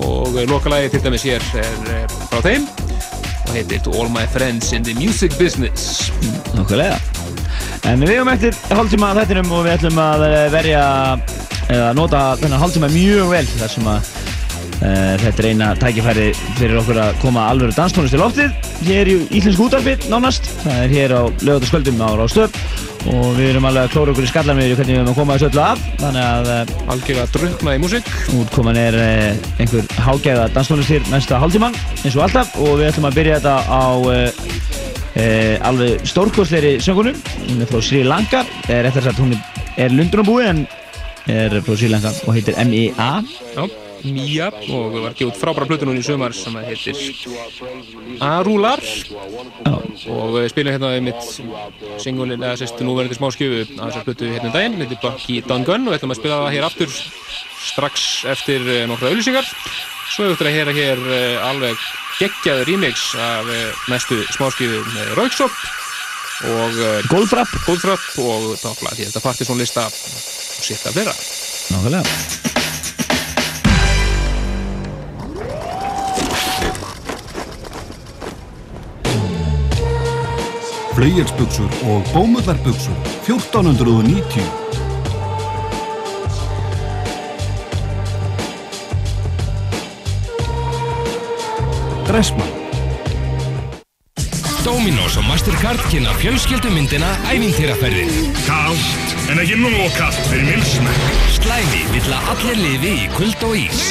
Og 0.05 0.37
lokalagi 0.53 0.93
til 0.93 1.09
dæmis 1.09 1.25
hér 1.25 1.49
er 1.65 1.81
uh, 1.89 2.21
frá 2.29 2.45
þeim 2.45 2.69
og 3.49 3.57
heitir 3.57 3.81
To 3.85 3.95
All 3.97 4.11
My 4.13 4.27
Friends 4.31 4.73
in 4.77 4.85
the 4.85 4.95
Music 4.99 5.35
Business. 5.41 6.13
Nákvæmlega. 6.55 6.99
En 7.89 8.03
við 8.03 8.19
höfum 8.19 8.31
eftir 8.33 8.57
hálftíma 8.77 9.13
að 9.13 9.23
þættinum 9.23 9.53
og 9.57 9.67
við 9.67 9.75
ætlum 9.79 10.01
að 10.03 10.25
eh, 10.29 10.39
verja 10.53 10.83
eða 11.69 11.93
nota 11.97 12.23
þennan 12.41 12.63
hálftíma 12.63 12.91
mjög 12.93 13.31
vel 13.33 13.45
þar 13.55 13.73
sem 13.73 13.89
að 13.93 14.11
uh, 14.79 15.15
þetta 15.21 15.43
er 15.43 15.49
eina 15.51 15.69
tækifæri 15.79 16.27
fyrir 16.59 16.81
okkur 16.81 17.01
að 17.03 17.19
koma 17.23 17.45
alvöru 17.53 17.77
danstónlist 17.77 18.17
til 18.17 18.23
loftið. 18.23 18.73
Hér 18.89 19.13
í 19.13 19.17
Íslensku 19.41 19.69
útarfi 19.69 19.97
nánast. 20.09 20.49
Það 20.65 20.83
er 20.85 20.97
hér 20.97 21.17
á 21.17 21.23
lögataskvöldum 21.45 22.05
á 22.05 22.09
Rástöp 22.21 22.58
og 23.09 23.33
við 23.39 23.53
erum 23.53 23.67
alveg 23.69 23.87
að 23.87 23.93
klóra 23.95 24.13
okkur 24.13 24.27
í 24.27 24.31
skallan 24.31 24.59
við 24.59 24.75
hvernig 24.75 24.95
við 24.95 25.01
erum 25.01 25.11
að 25.13 25.19
koma 25.19 25.37
þessu 25.37 25.49
öllu 25.49 25.63
af. 25.65 25.85
Þannig 26.03 26.25
að 26.25 26.51
uh, 26.53 26.73
algjörlega 26.95 27.33
drukknað 27.37 27.79
í 27.79 27.83
músík. 27.83 28.11
útkoman 28.39 28.81
er 28.81 28.99
uh, 28.99 29.49
einhver 29.63 29.89
hágæða 30.07 30.45
danstónlist 30.57 30.95
hér 30.95 31.11
næsta 31.13 31.41
hálftíman 31.43 31.79
eins 32.03 32.15
og 32.19 32.27
alltaf. 32.27 32.55
Og 32.61 32.79
við 32.81 32.91
ætlum 32.91 33.09
að 33.09 33.19
byrja 33.21 33.41
þetta 33.41 33.57
á 33.65 33.87
uh, 34.13 35.57
alveg 35.69 36.07
stórkostleiri 36.07 36.77
söngunum 36.85 37.19
hún 37.49 37.65
er 37.65 37.73
frá 37.73 37.83
Sri 37.83 38.05
Lanka. 38.07 38.45
Er 38.69 38.89
eftir 38.91 39.09
að 39.09 39.25
hún 39.25 39.37
er, 39.37 39.67
er 39.89 39.95
lundunabúi 39.97 40.47
en 40.47 40.65
er 41.29 41.61
frá 41.65 41.77
Sri 41.77 41.93
Lanka 41.93 42.15
og 42.27 42.35
heitir 42.37 42.59
M.I.A. 42.61 43.13
Mía 44.07 44.49
og 44.71 44.95
var 45.03 45.15
gefið 45.17 45.39
frábæra 45.41 45.67
plötu 45.69 45.89
núna 45.89 46.01
í 46.01 46.07
sumar 46.07 46.35
sem 46.37 46.55
að 46.59 46.69
heitir 46.71 46.99
Arular 48.23 48.83
og 50.09 50.37
við 50.37 50.49
spilum 50.53 50.75
hérna 50.75 50.93
við 50.95 51.05
mitt 51.09 52.03
singulin 52.03 52.43
eða 52.43 52.59
sérstu 52.61 52.87
núverandi 52.87 53.19
smá 53.19 53.29
skjöfu 53.35 53.65
að 53.65 53.89
þessar 53.89 54.07
plötu 54.07 54.31
hérna 54.31 54.51
um 54.51 54.55
daginn, 54.55 54.79
þetta 54.83 54.97
er 54.99 55.03
Bucky 55.05 55.39
Done 55.47 55.67
Gun 55.67 55.87
og 55.87 55.93
við 55.93 55.99
ætlum 55.99 56.15
að 56.15 56.21
spila 56.21 56.41
það 56.45 56.57
hér 56.57 56.69
aftur 56.69 56.97
strax 57.69 58.07
eftir 58.35 58.67
eh, 58.67 58.85
nokkra 58.91 59.11
auðlýsingar 59.11 59.49
svo 60.15 60.29
við 60.29 60.37
ætlum 60.37 60.51
að 60.51 60.59
heyra 60.59 60.77
hér 60.79 61.05
eh, 61.19 61.49
alveg 61.49 61.87
geggjaður 62.19 62.71
remix 62.71 63.09
af 63.19 63.51
eh, 63.55 63.87
næstu 63.91 64.21
smáskjöfu 64.37 64.85
með 64.95 65.15
Rauksop 65.19 65.65
og 66.49 66.77
Goldfrapp 67.11 67.57
og 68.23 68.53
táfla 68.63 68.95
því 68.95 69.09
þetta 69.09 69.25
Partisan 69.25 69.59
lista 69.59 69.89
og 69.91 70.63
sitt 70.63 70.87
af 70.87 70.95
þeirra 70.95 71.17
Nákvæmlega 71.75 72.48
Flauelsbuxur 80.99 81.71
og 81.87 82.07
bómullarbuxur 82.13 82.95
1490 83.27 84.43
Dressmann 92.09 92.51
Dominos 94.65 95.17
og 95.17 95.25
Mastercard 95.29 95.79
kynna 95.93 96.11
fjölskyldumyndina 96.19 97.13
Ævintýraferðin. 97.31 98.11
Kátt, 98.49 99.15
en 99.31 99.39
ekki 99.39 99.61
nóg 99.63 99.95
kallt 99.95 100.19
fyrir 100.33 100.49
minn 100.51 100.67
smekk. 100.67 101.23
Slæmi 101.39 101.85
vill 101.95 102.11
að 102.17 102.33
allir 102.35 102.59
lifi 102.65 102.93
í 103.05 103.07
kuld 103.15 103.47
og 103.47 103.55
ís. 103.61 103.87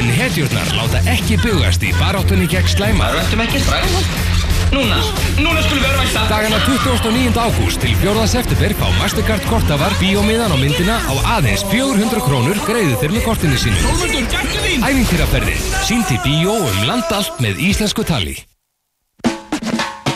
En 0.00 0.08
hetjurnar 0.16 0.72
láta 0.80 1.04
ekki 1.12 1.36
bugast 1.44 1.84
í 1.84 1.92
baráttunni 2.00 2.48
gegn 2.48 2.72
slæma. 2.72 3.12
Röndum 3.18 3.44
ekki 3.44 3.62
strax. 3.68 4.25
Núna, 4.74 4.98
núna 5.38 5.62
skulum 5.62 5.82
við 5.82 5.90
örvæksta. 5.92 6.24
Dagana 6.30 6.58
29. 6.66 7.36
ágúst 7.38 7.80
til 7.82 7.94
4. 8.02 8.24
september 8.30 8.74
fá 8.80 8.88
Mastercard 8.98 9.46
kortafar 9.50 9.94
bíómiðan 10.00 10.54
á 10.54 10.56
myndina 10.58 10.96
á 11.06 11.14
aðeins 11.36 11.62
400 11.70 12.24
krónur 12.24 12.58
greiðu 12.66 12.98
þeir 13.00 13.14
með 13.14 13.24
kortinu 13.28 13.60
sínu. 13.60 13.78
Þólmundur, 13.84 14.26
gættu 14.32 14.64
þín! 14.64 14.86
Ævintýraferðin, 14.90 15.62
sínt 15.86 16.10
í 16.10 16.18
bíó 16.24 16.58
um 16.58 16.82
land 16.88 17.14
allt 17.14 17.38
með 17.44 17.62
íslensku 17.68 18.06
tali. 18.08 18.34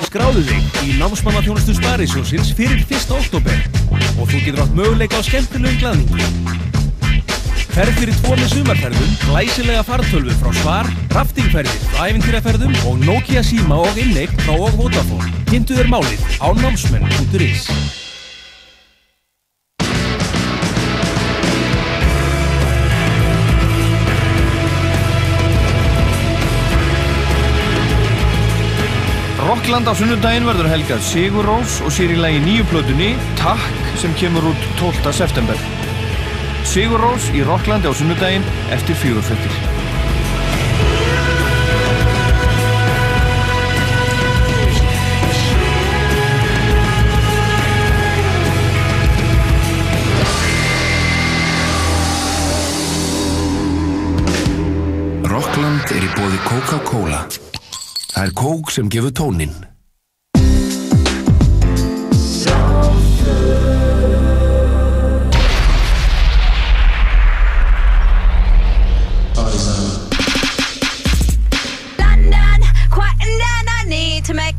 Skráðu 0.09 0.43
þig 0.49 0.83
í 0.83 0.99
námsmannaþjónustu 0.99 1.77
Sparisjósins 1.79 2.51
fyrir 2.59 2.83
1. 2.89 3.15
oktober 3.21 3.63
og 4.19 4.27
þú 4.27 4.43
getur 4.43 4.65
átt 4.65 4.75
möguleika 4.75 5.23
á 5.23 5.23
skemmtilegum 5.23 5.79
glaðningi. 5.85 6.80
Ferð 7.71 8.01
fyrir 8.01 8.17
tvo 8.19 8.35
með 8.35 8.49
sumarferðum, 8.51 9.11
glæsilega 9.29 9.83
fartölvu 9.87 10.35
frá 10.41 10.51
Spar, 10.59 10.89
raftingferðir 11.15 11.85
frá 11.93 12.09
æfintýraferðum 12.09 12.75
og 12.91 13.05
Nokia 13.05 13.45
síma 13.47 13.79
og 13.85 14.01
inneign 14.01 14.35
frá 14.43 14.57
og 14.57 14.75
Vodafone. 14.75 15.31
Kynntu 15.53 15.79
þér 15.79 15.91
málið 15.93 16.25
á 16.43 16.51
námsmenn.is. 16.59 17.69
Rockland 29.47 29.87
á 29.87 29.95
sunnudaginn 29.95 30.47
verður 30.47 30.73
helgað 30.75 31.07
Sigur 31.07 31.47
Rós 31.47 31.79
og 31.87 31.95
sér 31.95 32.17
í 32.17 32.19
lagi 32.19 32.43
nýju 32.43 32.67
plötunni 32.71 33.15
Takk 33.39 33.95
sem 34.03 34.15
kemur 34.19 34.51
út 34.51 34.67
12. 34.83 35.15
september. 35.23 35.59
Sigur 36.65 37.01
Rós 37.01 37.27
í 37.35 37.41
Rocklandi 37.43 37.89
á 37.89 37.93
sunnudaginn 37.97 38.45
eftir 38.71 38.97
fjögurfettir. 39.01 39.55
Rockland 55.31 55.91
er 55.97 56.05
í 56.05 56.13
bóði 56.15 56.39
Coca-Cola. 56.47 57.25
Það 58.11 58.23
er 58.25 58.33
kók 58.37 58.71
sem 58.75 58.89
gefur 58.93 59.13
tónin. 59.17 59.53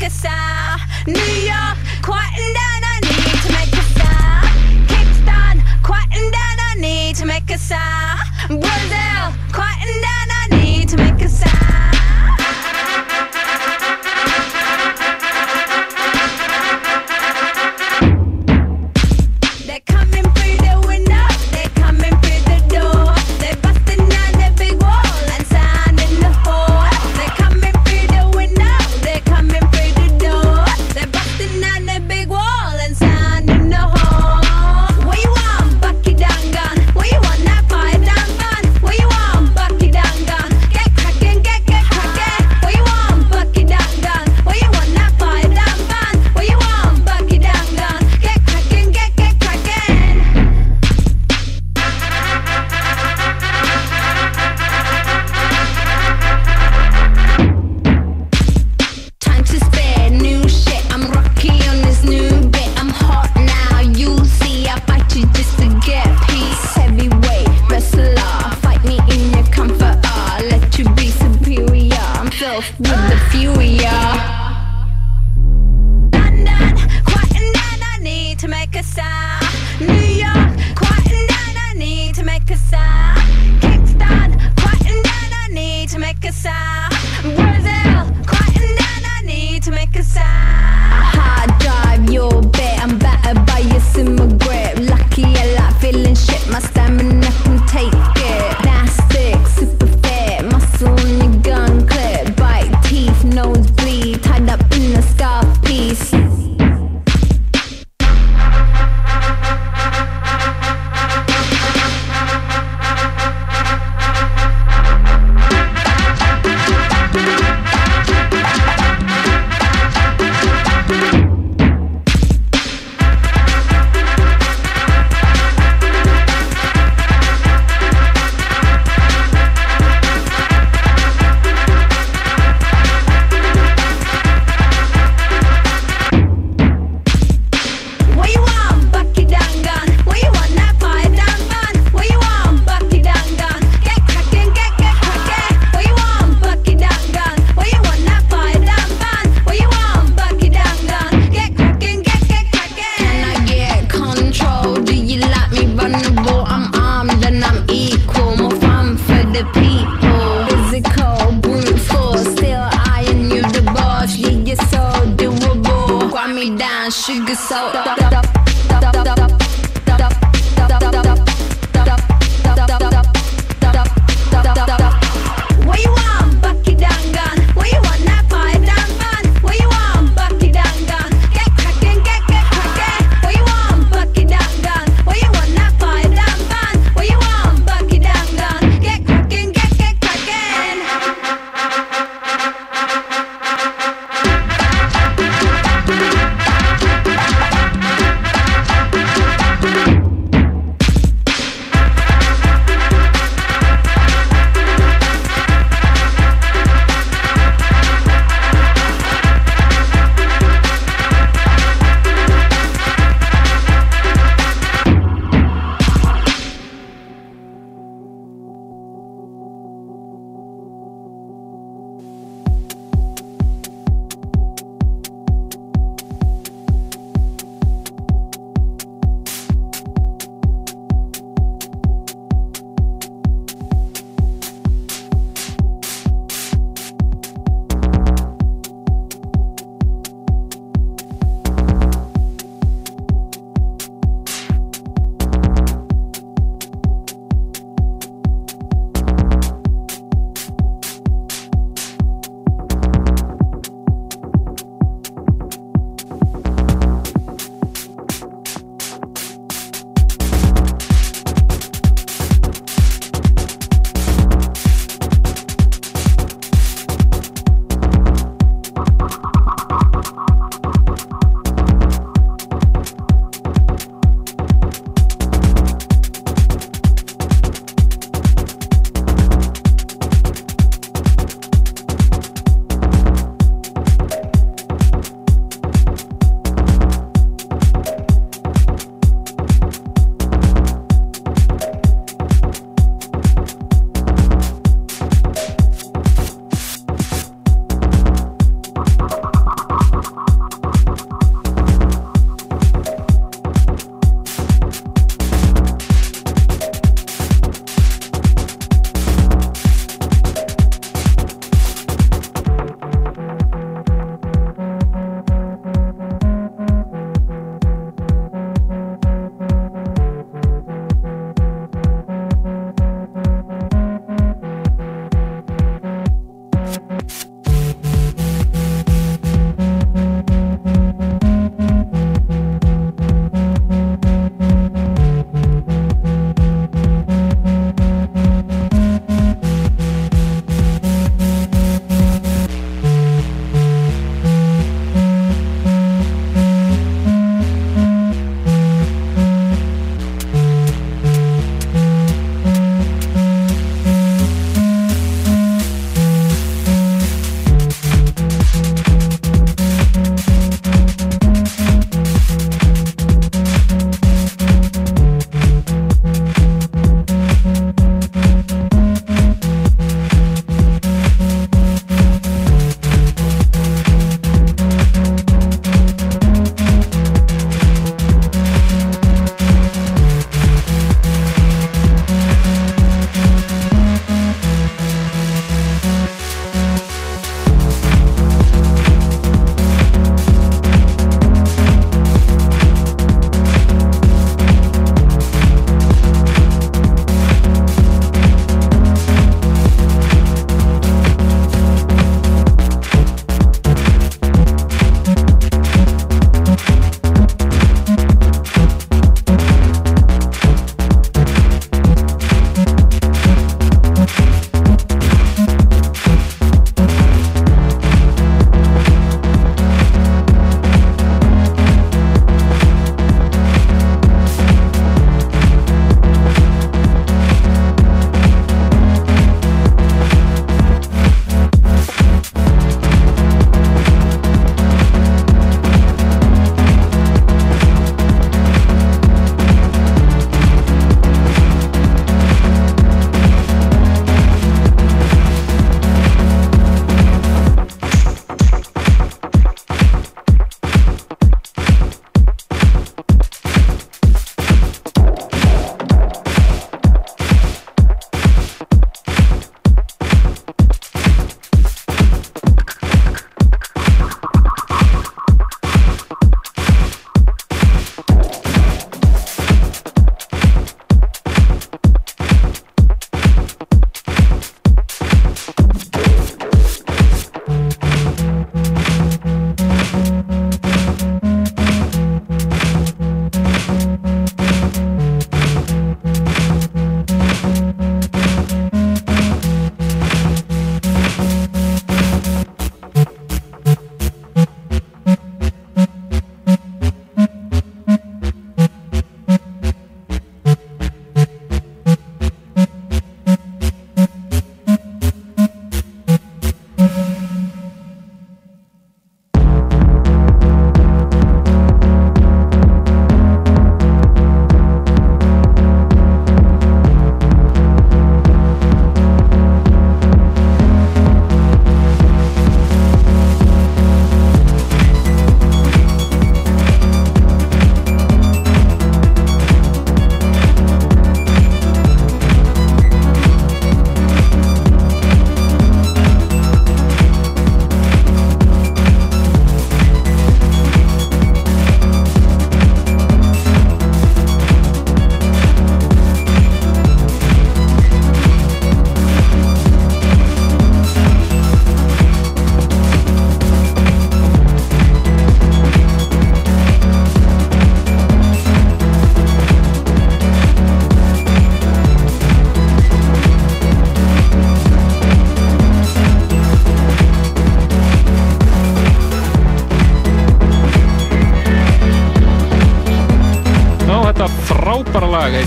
Arkansas, 0.02 0.80
New 1.06 1.14
York, 1.14 1.78
quieting 2.02 2.53
down. 2.56 2.82
I 2.84 2.99
need 3.03 3.38
to 3.44 3.52
make 3.53 3.72
a 3.72 3.86
sound. 3.99 4.90
Kingston, 4.90 5.84
quieting 5.84 6.32
down. 6.32 6.57
I 6.60 6.76
need 6.80 7.15
to 7.18 7.26
make 7.28 7.48
a 7.52 7.57
sound. 7.60 8.19
Brazil. 8.48 9.11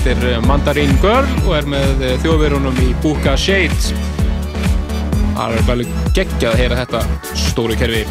Heitir 0.05 0.27
eh, 0.29 0.41
Mandarin 0.45 0.93
Girl 1.01 1.29
og 1.47 1.55
er 1.57 1.69
með 1.71 2.03
eh, 2.05 2.17
þjóðverunum 2.21 2.77
í 2.85 2.91
Buka 3.01 3.39
Shade 3.41 3.95
það 5.35 5.55
er 5.57 5.63
vel 5.69 5.85
geggjað 6.17 6.51
að 6.51 6.61
heyra 6.61 6.81
þetta 6.83 7.01
stóru 7.33 7.77
kerfi 7.79 8.03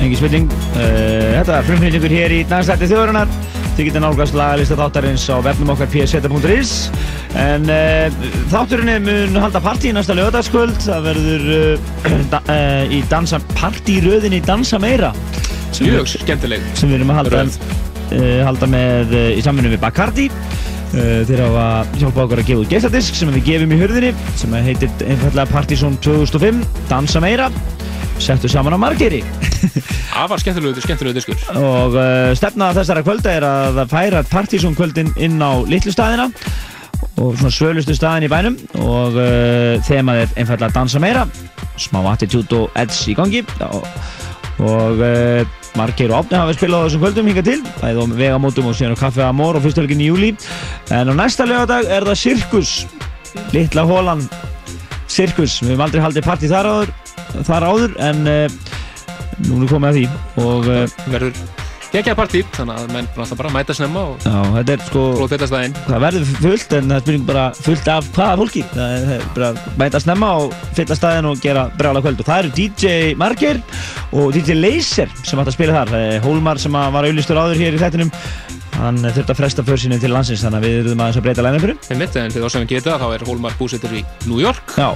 Engi 0.00 0.16
spilling. 0.16 0.46
Uh, 0.78 1.34
þetta 1.34 1.56
er 1.58 1.66
frumflýtingur 1.66 2.12
hér 2.14 2.32
í 2.32 2.38
danslætti 2.48 2.86
þjóðurinnar. 2.88 3.28
Þið 3.76 3.88
getur 3.90 4.00
nálgast 4.00 4.36
lagalista 4.38 4.78
þáttarins 4.78 5.26
á 5.28 5.36
webnum 5.44 5.72
okkar 5.74 5.90
pseta.is 5.92 6.70
En 7.36 7.68
uh, 7.68 8.22
þátturinni 8.48 8.94
mun 9.04 9.36
halda 9.42 9.60
partí 9.60 9.92
næsta 9.92 10.16
lögadagskvöld. 10.16 10.78
Það 10.86 11.04
verður 11.10 11.44
uh, 11.58 11.92
da, 12.32 12.40
uh, 12.46 12.96
í 12.96 13.02
dansa, 13.12 13.42
Dansa 14.46 14.80
Meira. 14.80 15.12
mjög 15.84 16.08
skemmtileg 16.14 16.64
Sem 16.80 16.88
við 16.88 17.02
erum 17.02 17.12
að 17.12 17.20
halda, 17.20 17.44
uh, 18.14 18.40
halda 18.48 18.72
með 18.78 19.12
uh, 19.18 19.28
í 19.36 19.44
samfunni 19.44 19.74
við 19.74 19.84
Bacardi. 19.84 20.30
Uh, 20.90 21.20
þeir 21.28 21.44
hafa 21.44 21.64
hjálpað 22.00 22.24
okkur 22.24 22.40
að 22.42 22.48
gefa 22.48 22.62
út 22.64 22.72
geisladisk 22.72 23.14
sem 23.14 23.28
við 23.30 23.44
gefum 23.46 23.74
í 23.76 23.76
hurðinni 23.78 24.08
sem 24.40 24.56
heitir 24.66 24.90
einfallega 25.06 25.46
Partizón 25.52 25.94
2005 26.02 26.64
Dansa 26.90 27.22
Meira 27.22 27.46
settu 28.20 28.50
saman 28.50 28.74
á 28.74 28.78
Margeri 28.82 29.20
afar 30.22 30.40
skemmtilegu, 30.42 30.82
skemmtilegu 30.82 31.14
diskur. 31.16 31.38
Og 31.60 31.94
uh, 31.94 32.32
stefna 32.34 32.72
þessara 32.76 33.04
kvölda 33.06 33.36
er 33.38 33.46
að 33.46 33.80
færa 33.92 34.24
Partizón 34.26 34.74
kvöldin 34.74 35.12
inn 35.20 35.38
á 35.38 35.62
litlu 35.70 35.94
staðina 35.94 36.26
og 37.20 37.36
svona 37.36 37.52
svölustu 37.52 37.94
staðin 37.96 38.26
í 38.26 38.32
bænum 38.32 38.58
og 38.82 39.14
uh, 39.14 39.76
þemað 39.86 40.24
er 40.24 40.34
einfallega 40.40 40.74
dansa 40.74 41.02
meira. 41.02 41.26
Smá 41.80 42.02
attitude 42.10 42.64
og 42.64 42.74
edge 42.80 43.12
í 43.12 43.16
gangi. 43.16 43.44
Og, 43.68 43.86
og 44.60 45.00
uh, 45.00 45.58
margir 45.78 46.12
og 46.12 46.24
opni 46.24 46.38
hafa 46.38 46.56
spilað 46.56 46.82
á 46.82 46.86
þessum 46.86 47.04
kvöldum 47.04 47.30
hinga 47.30 47.44
til. 47.46 47.60
Bæði 47.80 48.04
á 48.04 48.06
vegamótum 48.20 48.70
og 48.70 48.76
síðan 48.78 48.96
á 48.98 49.02
Kaffe 49.02 49.24
Amor 49.26 49.58
og 49.58 49.64
fyrstuleikin 49.64 50.02
í 50.04 50.10
júli 50.10 50.34
en 50.92 51.12
á 51.12 51.14
næsta 51.16 51.48
lögadag 51.48 51.88
er 51.88 52.08
það 52.08 52.20
Sirkus 52.24 52.74
litla 53.54 53.86
hólan 53.86 54.24
Sirkus, 55.10 55.58
við 55.62 55.72
hefum 55.72 55.86
aldrei 55.88 56.02
haldið 56.04 56.26
partí 56.26 56.50
þar 56.50 56.68
áður, 56.70 56.92
þar 57.48 57.66
áður 57.66 57.96
en 58.06 58.20
uh, 58.30 58.60
nú 59.48 59.64
er 59.64 59.72
komið 59.72 59.88
að 59.88 59.98
því. 59.98 60.04
Og 60.44 60.68
uh, 60.70 61.00
verður 61.10 61.59
geggjað 61.90 62.18
partí 62.18 62.42
þannig 62.54 62.78
að 62.78 62.92
menn 62.94 63.08
bara 63.40 63.52
mæta 63.54 63.74
snemma 63.76 64.04
og 64.12 64.26
þetta 64.56 64.74
er 64.76 64.84
sko 64.86 65.04
það 65.30 66.04
verður 66.04 66.28
fullt 66.40 66.76
en 66.78 66.94
það 66.94 67.02
spurning 67.04 67.26
bara 67.28 67.44
fullt 67.56 67.90
af 67.90 68.10
hvaða 68.14 68.38
fólki. 68.40 68.62
Það 68.74 68.94
er, 69.16 69.26
bara 69.34 69.50
mæta 69.80 70.02
snemma 70.02 70.30
og 70.42 70.54
fylla 70.78 70.98
staðin 70.98 71.30
og 71.30 71.42
gera 71.42 71.66
brjála 71.78 72.02
kvöld. 72.04 72.22
Og 72.22 72.28
það 72.28 72.44
eru 72.44 72.54
DJ 72.58 72.94
Marger 73.20 73.60
og 74.12 74.32
DJ 74.36 74.58
Laser 74.58 75.12
sem 75.24 75.40
átt 75.40 75.50
að 75.50 75.56
spila 75.58 75.80
þar. 75.80 76.22
Hólmar 76.26 76.62
sem 76.62 76.78
að 76.78 76.94
var 76.96 77.10
auðlistur 77.10 77.42
áður 77.42 77.62
hér 77.64 77.78
í 77.78 77.82
þettinum 77.82 78.14
hann 78.80 79.00
þurfti 79.04 79.34
að 79.34 79.40
fresta 79.40 79.64
för 79.66 79.80
sinni 79.80 79.98
til 80.00 80.12
landsins 80.12 80.44
þannig 80.44 80.60
að 80.60 80.66
við 80.66 80.78
erum 80.84 81.02
aðeins 81.04 81.18
að 81.20 81.26
breyta 81.26 81.44
lænafyrir 81.46 81.90
en 81.92 82.00
mitt, 82.00 82.16
en 82.16 82.32
fyrir 82.34 82.46
þá 82.46 82.54
sem 82.54 82.64
við 82.64 82.72
geta 82.76 82.96
þá 83.00 83.06
er 83.14 83.26
Hólmar 83.28 83.56
búsettur 83.58 83.94
í 83.96 84.02
New 84.26 84.40
York. 84.42 84.74
Já. 84.78 84.90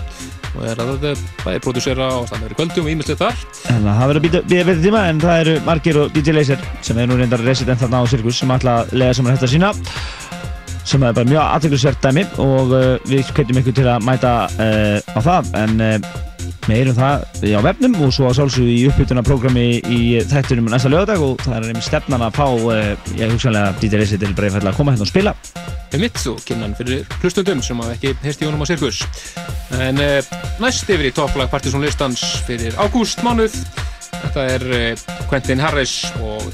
og 0.54 0.66
er 0.70 0.82
að 0.84 1.06
bæði 1.42 1.62
prodúsera 1.64 2.10
og 2.14 2.28
stannir 2.30 2.52
í 2.54 2.58
kvöldum 2.58 2.86
og 2.86 2.92
ímislegt 2.92 3.22
þar. 3.24 3.40
En 3.72 3.88
það 3.88 4.04
verður 4.04 4.20
að 4.20 4.26
býta 4.28 4.42
betri 4.50 4.76
tíma 4.84 5.06
en 5.10 5.22
það 5.24 5.40
eru 5.44 5.54
Marger 5.66 5.98
og 6.04 6.12
DJ 6.14 6.36
Laser 6.36 6.68
sem 6.86 7.00
er 7.02 7.10
nú 7.10 7.18
reyndar 7.18 7.42
resident 7.42 7.82
þarna 7.82 8.04
á 8.06 8.10
Circus 8.12 8.38
sem 8.38 8.54
ætla 8.54 8.76
að 8.82 8.94
lega 9.00 9.16
saman 9.18 9.34
þetta 9.34 9.50
sína 9.50 9.72
sem 10.84 11.02
er 11.02 11.16
bara 11.16 11.28
mjög 11.28 11.42
aðteglisvert 11.42 12.04
dæmi. 12.04 12.24
Og 12.44 12.76
uh, 12.76 12.84
við 13.08 13.32
kveitum 13.34 13.60
ykkur 13.62 13.76
til 13.80 13.88
að 13.90 14.06
mæta 14.06 14.34
uh, 14.52 14.98
á 15.02 15.20
það. 15.24 15.50
En 15.64 15.82
uh, 15.82 16.33
heyrum 16.68 16.96
það 16.96 17.24
á 17.54 17.60
vefnum 17.64 17.94
og 18.04 18.12
svo 18.14 18.28
að 18.28 18.38
sálsögðu 18.38 18.72
í 18.72 18.82
uppbytunarprogrammi 18.90 19.66
í 19.92 20.00
þættunum 20.30 20.70
næsta 20.72 20.90
lögadag 20.92 21.22
og 21.24 21.40
það 21.44 21.56
er 21.58 21.68
einmitt 21.70 21.86
stefnan 21.86 22.24
að 22.26 22.38
fá 22.38 22.46
uh, 22.48 22.90
ég 23.18 23.32
hugsanlega 23.34 23.74
DJ 23.80 24.00
Laser 24.00 24.22
til 24.22 24.32
bara 24.34 24.50
einfallega 24.50 24.72
að 24.72 24.80
koma 24.80 24.94
hérna 24.94 25.06
og 25.06 25.12
spila. 25.12 25.34
Með 25.92 26.04
mitt 26.04 26.20
og 26.30 26.42
kynna 26.48 26.66
hann 26.66 26.76
fyrir 26.78 27.16
hlustundum 27.22 27.62
sem 27.62 27.82
hafa 27.84 27.96
ekki 27.96 28.14
heyrst 28.24 28.44
í 28.44 28.48
honum 28.48 28.64
á 28.64 28.66
Sirkus. 28.70 29.02
En 29.78 30.02
uh, 30.02 30.36
næst 30.62 30.90
yfir 30.90 31.10
í 31.10 31.14
topplag 31.16 31.52
Partizón 31.52 31.84
listans 31.84 32.22
fyrir 32.48 32.76
ágúst 32.80 33.22
mánuð 33.26 33.56
þetta 34.12 34.46
er 34.56 34.68
uh, 34.70 35.08
Quentin 35.30 35.62
Harris 35.62 36.00
og 36.22 36.48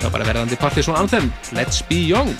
það 0.00 0.08
er 0.08 0.14
bara 0.16 0.28
verðandi 0.30 0.58
Partizón 0.60 0.98
anthem 0.98 1.30
Let's 1.56 1.84
Be 1.86 2.00
Young. 2.08 2.32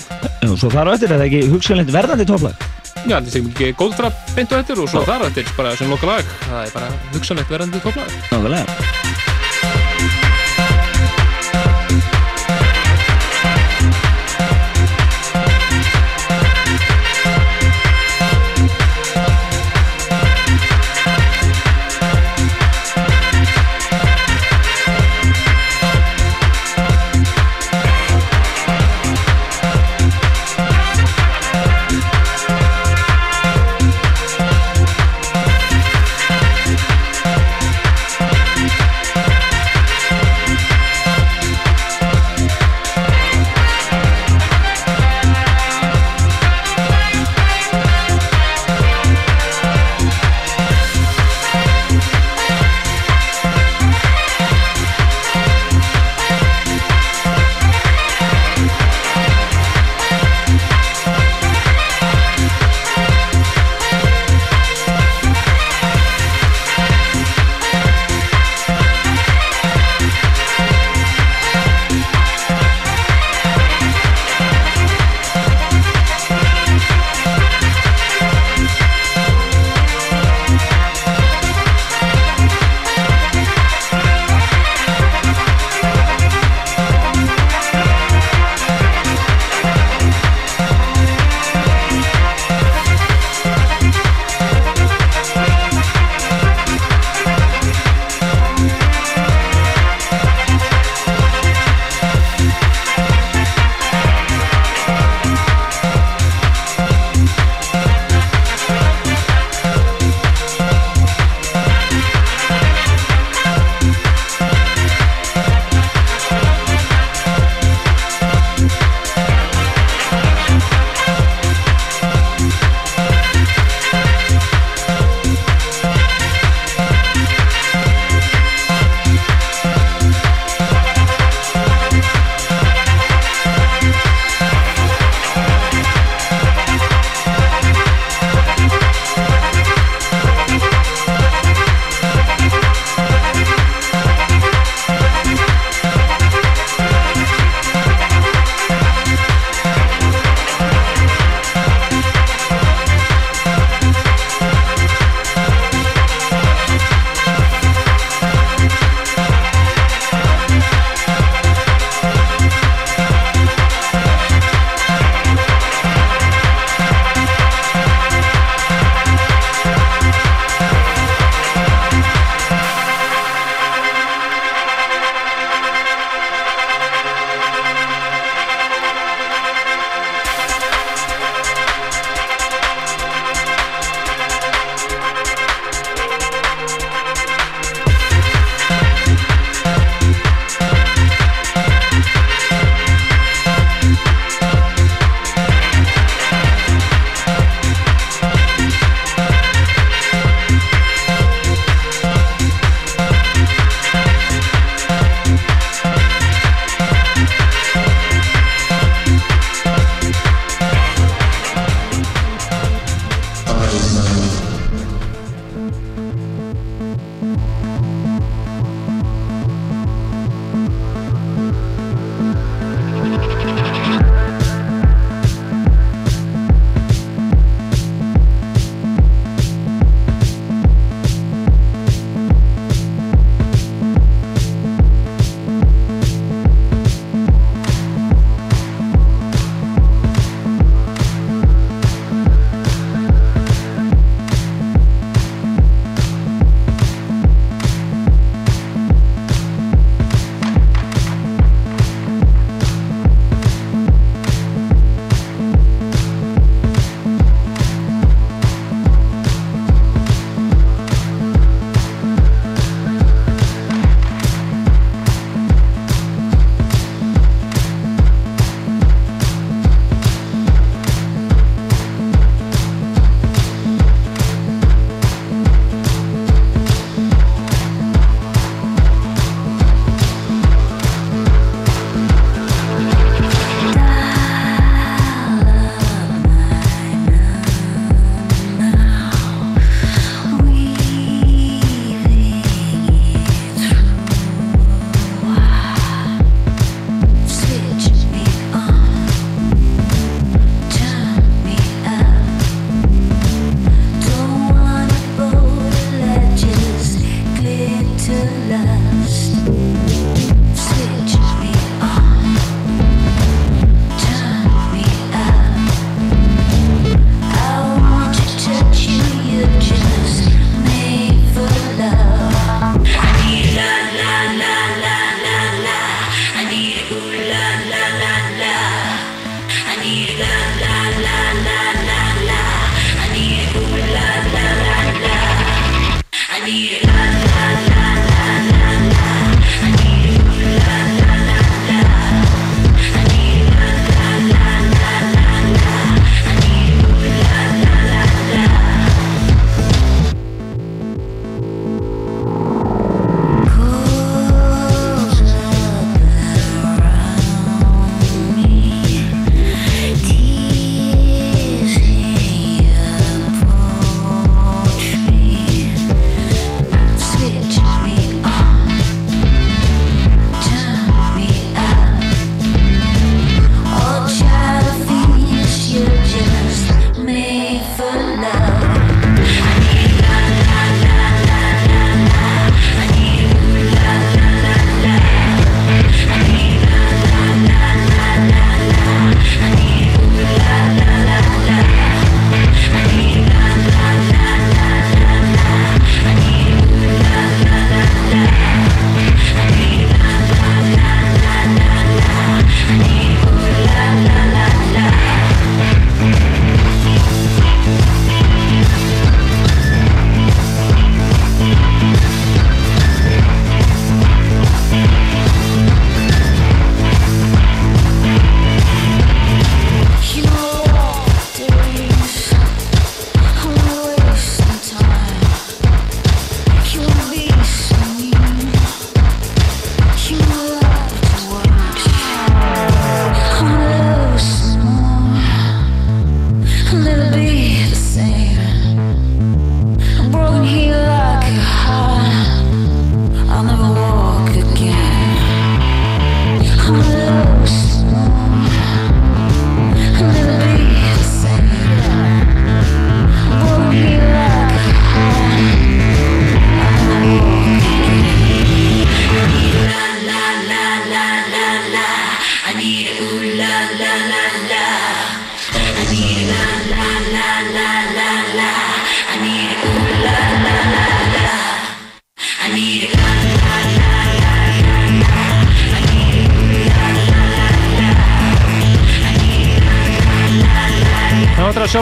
Og 0.49 0.57
svo 0.59 0.73
þar 0.73 0.93
á 0.93 0.97
eftir 0.97 1.13
er 1.13 1.21
það 1.21 1.27
ekki 1.29 1.43
hugsanlegt 1.53 1.95
verðandi 1.95 2.29
topplag? 2.29 2.67
Já, 3.07 3.17
þetta 3.17 3.39
er 3.39 3.47
ekki 3.53 3.71
góldfra 3.79 4.11
beint 4.35 4.53
á 4.53 4.57
eftir 4.61 4.83
og 4.83 4.91
svo 4.93 5.05
þar 5.07 5.25
á 5.25 5.29
eftir 5.31 5.55
bara 5.57 5.77
sem 5.79 5.93
loka 5.93 6.11
lag 6.11 6.35
það 6.49 6.61
er 6.67 6.75
bara 6.77 6.93
hugsanlegt 7.15 7.55
verðandi 7.55 7.85
topplag 7.87 9.10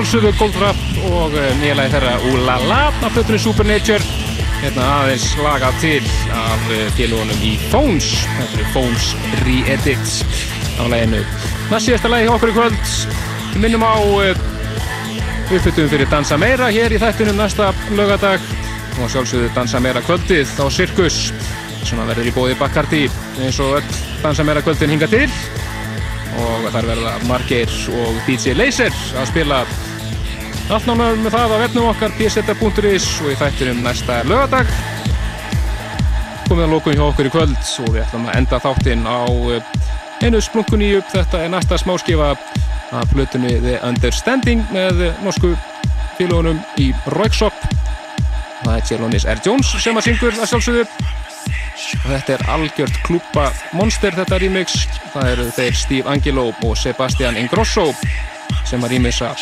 sjálfsögðu 0.09 0.39
Goldfrapp 0.40 1.01
og 1.05 1.35
nýjalæði 1.59 1.90
þeirra 1.93 2.12
Úlala 2.30 2.76
af 2.89 3.10
flutunni 3.12 3.36
Supernature 3.43 4.05
hérna 4.62 4.85
aðeins 5.02 5.24
lagað 5.36 5.74
til 5.82 6.06
af 6.32 6.62
uh, 6.72 6.78
félagunum 6.97 7.43
í 7.44 7.51
Phones 7.68 8.06
þetta 8.39 8.47
eru 8.56 8.68
Phones 8.72 9.09
Re-Edits 9.43 10.14
á 10.80 10.89
læginu. 10.89 11.20
Það 11.68 11.85
síðasta 11.85 12.12
lægi 12.14 12.30
okkur 12.32 12.52
í 12.55 12.55
kvöld. 12.56 12.94
Við 13.51 13.59
minnum 13.66 13.85
á 13.85 14.01
uh, 14.01 14.40
uppfytum 15.59 15.90
fyrir 15.93 16.09
Dansa 16.09 16.39
Meira 16.40 16.70
hér 16.72 16.94
í 16.97 17.01
þættinum 17.02 17.36
næsta 17.43 17.68
lögadag 17.98 18.47
og 19.02 19.12
sjálfsögðu 19.12 19.51
Dansa 19.59 19.82
Meira 19.85 20.01
kvöldið 20.06 20.55
á 20.56 20.64
Sirkus. 20.72 21.18
Sem 21.85 22.01
verður 22.01 22.30
í 22.30 22.32
bóði 22.32 22.56
Bacardi 22.56 23.02
eins 23.43 23.60
og 23.60 23.82
öll 23.82 24.01
Dansa 24.24 24.48
Meira 24.48 24.64
kvöldin 24.64 24.97
hinga 24.97 25.10
til. 25.12 25.28
Og 26.39 26.70
þar 26.72 26.94
verða 26.94 27.14
Margeir 27.28 27.76
og 27.98 28.24
DJ 28.24 28.56
Laser 28.56 28.97
að 29.18 29.30
spila 29.35 29.60
allt 30.69 30.89
nánar 30.89 31.16
með 31.16 31.32
það 31.32 31.53
á 31.55 31.57
vefnum 31.62 31.89
okkar 31.89 32.15
pseta.is 32.19 33.07
og 33.24 33.31
í 33.32 33.36
þættinum 33.40 33.81
næsta 33.85 34.19
lögadag 34.28 34.69
komið 36.49 36.65
að 36.65 36.73
lókun 36.73 36.97
hjá 36.97 37.05
okkur 37.07 37.28
í 37.28 37.32
kvöld 37.32 37.57
og 37.57 37.89
við 37.95 38.03
ætlum 38.03 38.28
að 38.28 38.36
enda 38.40 38.61
þáttinn 38.65 39.05
á 39.09 39.20
eh, 39.57 39.73
einu 40.24 40.40
splunkunni 40.43 40.90
upp. 40.99 41.09
Þetta 41.12 41.43
er 41.45 41.53
næsta 41.53 41.78
smáskifa 41.81 42.35
af 42.35 43.11
flutunni 43.12 43.59
The 43.65 43.78
Understanding 43.85 44.65
með 44.74 45.05
norsku 45.24 45.55
félagunum 46.19 46.61
í 46.81 46.90
Roykshop 47.16 47.57
það 48.65 48.74
er 48.74 48.86
Jelonis 48.90 49.27
R. 49.28 49.43
Jones 49.45 49.73
sem 49.81 49.97
að 49.97 50.09
syngur 50.09 50.36
að 50.36 50.53
sjálfsögðu. 50.53 50.85
Og 51.99 52.07
þetta 52.11 52.35
er 52.35 52.47
algjört 52.53 53.01
klúpa 53.07 53.49
monster 53.77 54.16
þetta 54.16 54.40
remix. 54.43 54.82
Það 55.15 55.32
eru 55.32 55.49
þeir 55.57 55.81
Steve 55.85 56.12
Angelo 56.12 56.49
og 56.53 56.77
Sebastian 56.77 57.39
Ingrosso 57.40 57.90
sem 58.69 58.82
að 58.85 58.97
remixa 58.97 59.32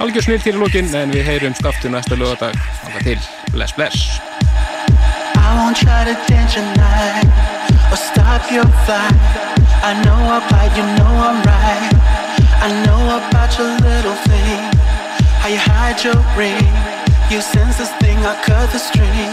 algjör 0.00 0.22
snill 0.22 0.42
til 0.42 0.56
lókin 0.56 0.88
en 0.96 1.12
við 1.12 1.26
heyrum 1.28 1.54
aftur 1.68 1.92
næsta 1.92 2.16
lögadag 2.16 2.56
þangað 2.82 3.02
til, 3.04 3.20
bless 3.52 3.76
bless 3.76 4.20
I 5.36 5.52
won't 5.58 5.76
try 5.76 6.04
to 6.08 6.14
dance 6.28 6.56
your 6.56 6.64
night 6.78 7.26
or 7.90 7.98
stop 7.98 8.50
your 8.52 8.68
flight. 8.86 9.18
I 9.82 9.92
know 10.04 10.22
about 10.38 10.70
you, 10.76 10.84
know 10.98 11.12
I'm 11.28 11.42
right. 11.42 11.90
I 12.62 12.68
know 12.86 13.02
about 13.18 13.58
your 13.58 13.72
little 13.82 14.14
thing, 14.30 14.62
how 15.42 15.48
you 15.48 15.58
hide 15.58 15.98
your 16.04 16.20
ring. 16.38 16.70
You 17.30 17.40
sense 17.40 17.78
this 17.78 17.90
thing, 17.98 18.18
I 18.24 18.34
cut 18.46 18.70
the 18.70 18.78
string. 18.78 19.32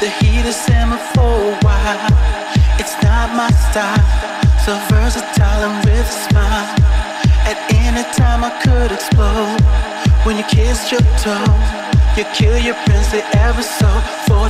The 0.00 0.08
heat 0.18 0.46
is 0.46 0.56
simmer 0.56 1.00
for 1.14 1.52
a 1.52 1.54
while. 1.60 2.12
It's 2.80 2.96
not 3.02 3.34
my 3.36 3.50
style, 3.68 4.04
so 4.64 4.72
versatile 4.88 5.68
and 5.68 5.84
with 5.84 6.00
a 6.00 6.16
smile. 6.28 6.85
Any 7.86 8.02
time 8.18 8.42
I 8.42 8.50
could 8.66 8.90
explode. 8.90 9.62
When 10.26 10.36
you 10.36 10.44
kissed 10.50 10.90
your 10.90 11.00
toe. 11.22 11.86
You 12.16 12.24
kill 12.34 12.58
your 12.58 12.74
princely 12.84 13.22
ever 13.46 13.62
so. 13.62 13.86
49%, 14.26 14.42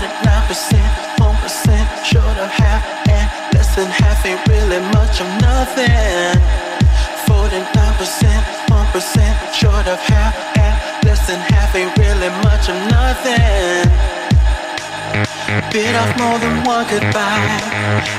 1% 1.20 2.04
short 2.04 2.36
of 2.38 2.48
half 2.48 2.82
And 3.10 3.28
less 3.52 3.74
than 3.76 3.90
half 3.90 4.24
ain't 4.24 4.40
really 4.48 4.80
much 4.96 5.20
of 5.20 5.28
nothing. 5.44 6.40
49%, 7.28 7.52
1% 8.70 9.52
short 9.52 9.86
of 9.86 9.98
half 10.00 10.32
And 10.56 11.04
less 11.04 11.26
than 11.26 11.40
half 11.52 11.74
ain't 11.74 11.92
really 11.98 12.30
much 12.40 12.70
of 12.70 12.78
nothing. 12.88 13.90
Bit 15.72 15.94
off 15.94 16.16
more 16.18 16.38
than 16.38 16.64
one 16.64 16.86
goodbye 16.88 17.60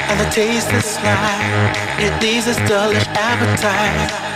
And 0.09 0.19
the 0.19 0.29
taste 0.31 0.71
is 0.71 0.85
sly 0.85 1.75
It 1.99 2.21
leaves 2.21 2.47
a 2.47 2.55
dullish 2.67 3.05
appetite 3.07 4.26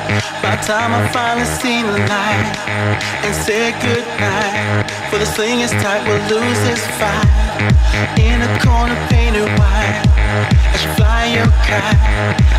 By 0.41 0.55
the 0.55 0.63
time 0.65 0.91
I 0.93 1.07
finally 1.13 1.45
seen 1.45 1.85
the 1.85 1.99
light 2.09 2.45
And 3.25 3.33
said 3.35 3.73
goodnight 3.81 4.89
For 5.09 5.17
the 5.17 5.25
sling 5.25 5.61
is 5.61 5.71
tight, 5.83 6.01
we'll 6.07 6.21
lose 6.29 6.59
this 6.67 6.83
fight. 6.99 7.29
In 8.17 8.41
a 8.41 8.51
corner 8.59 8.97
painted 9.09 9.47
white 9.59 10.03
As 10.73 10.83
you 10.83 10.91
fly 10.97 11.25
your 11.37 11.49
kite 11.67 12.01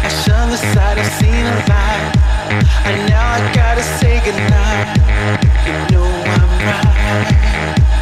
I 0.07 0.09
shun 0.23 0.51
the 0.51 0.61
sight, 0.73 0.99
I've 0.99 1.13
seen 1.21 1.45
a 1.45 1.57
light. 1.69 2.23
And 2.87 3.09
now 3.11 3.37
I 3.37 3.55
gotta 3.55 3.83
say 3.99 4.21
goodnight 4.25 4.99
You 5.67 5.97
know 5.97 6.07
I'm 6.07 6.51
right 6.67 7.82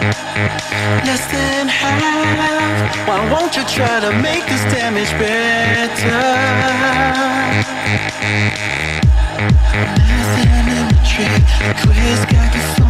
less 0.00 1.26
than 1.30 1.68
half. 1.68 3.06
Why 3.06 3.30
won't 3.32 3.56
you 3.56 3.64
try 3.64 4.00
to 4.00 4.12
make 4.22 4.44
this 4.46 4.64
damage 4.72 5.10
better? 5.18 6.20
Less 10.08 10.30
than 10.36 10.48
a 10.48 10.80
imagery, 10.80 11.28
quiz 11.82 12.20
got 12.32 12.54
you 12.54 12.89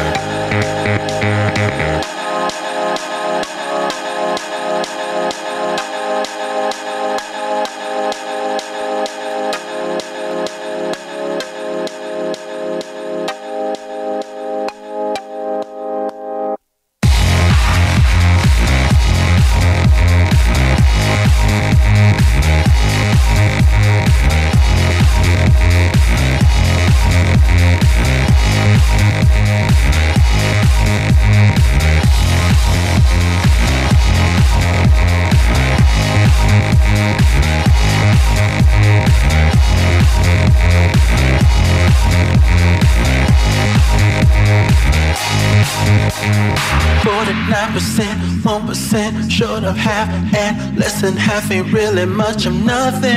less 51.02 51.12
than 51.12 51.18
half 51.18 51.50
ain't 51.50 51.72
really 51.72 52.06
much 52.06 52.46
of 52.46 52.54
nothing. 52.54 53.12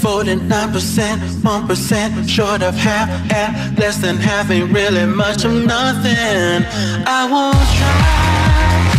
49%, 0.00 1.18
1% 1.42 2.28
short 2.28 2.62
of 2.62 2.74
half, 2.74 3.10
and 3.30 3.78
less 3.78 3.98
than 3.98 4.16
half 4.16 4.50
ain't 4.50 4.72
really 4.72 5.04
much 5.04 5.44
of 5.44 5.52
nothing. 5.52 6.64
I 7.06 7.28
won't 7.30 7.68
try 7.76 8.16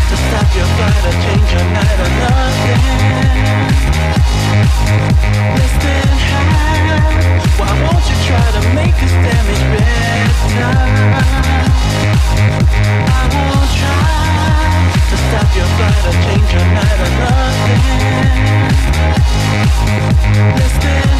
to 0.09 0.15
stop 0.25 0.55
your 0.55 0.69
flight 0.77 1.05
or 1.09 1.15
change 1.25 1.49
your 1.55 1.65
night 1.73 1.99
or 2.05 2.11
nothing. 2.21 2.83
Less 5.57 5.75
than 5.83 6.09
half. 6.29 7.57
Why 7.57 7.71
won't 7.81 8.05
you 8.09 8.17
try 8.29 8.45
to 8.57 8.61
make 8.75 8.95
this 9.01 9.15
damage 9.25 9.63
better? 9.73 10.69
I 13.09 13.25
won't 13.33 13.71
try 13.79 14.18
stop 15.29 15.49
your 15.55 15.69
flight 15.77 16.03
or 16.09 16.15
change 16.25 16.49
your 16.53 16.67
night 16.73 16.99
or 17.05 17.11
nothing. 17.21 17.81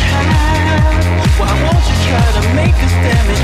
Half. 0.10 1.40
Why 1.40 1.52
won't 1.64 1.86
you 1.90 1.96
try 2.08 2.28
to 2.38 2.44
make 2.56 2.76
this 2.76 2.94
damage 3.06 3.44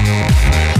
Tíu. 0.00 0.79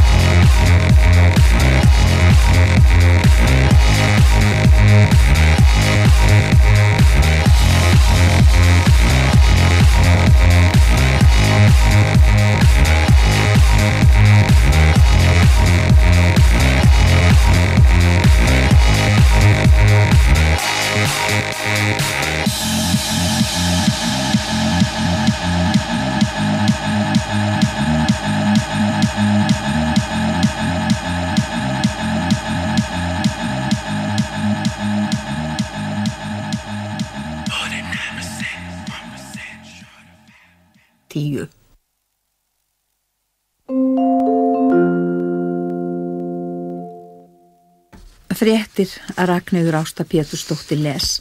Fréttir 48.80 49.16
að 49.20 49.26
Ragnhildur 49.28 49.76
Ásta 49.76 50.04
Pétursdóttir 50.08 50.78
les. 50.80 51.20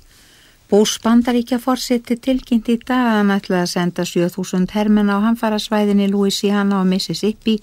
Bús 0.72 0.94
Bandaríkja 1.03 1.57
fórseti 1.60 2.15
tilkynnt 2.15 2.69
í 2.72 2.77
dag 2.80 3.02
að 3.03 3.15
hann 3.18 3.34
ætlaði 3.36 3.61
að 3.65 3.72
senda 3.72 4.06
7000 4.07 4.68
hermenn 4.72 5.11
á 5.11 5.18
hamfarasvæðinni 5.26 6.07
Louisiana 6.07 6.80
og 6.80 6.88
Mississippi. 6.88 7.57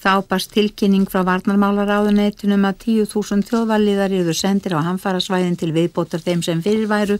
Þá 0.00 0.26
barst 0.28 0.52
tilkynning 0.52 1.06
frá 1.08 1.22
varnarmálaráðuneytunum 1.28 2.66
að 2.68 2.82
10.000 2.84 3.48
þjóðvalliðar 3.48 4.16
eru 4.18 4.34
sendir 4.36 4.76
á 4.76 4.84
hamfarasvæðin 4.90 5.56
til 5.56 5.72
viðbótar 5.72 6.20
þeim 6.26 6.42
sem 6.44 6.60
fyrirværu. 6.60 7.16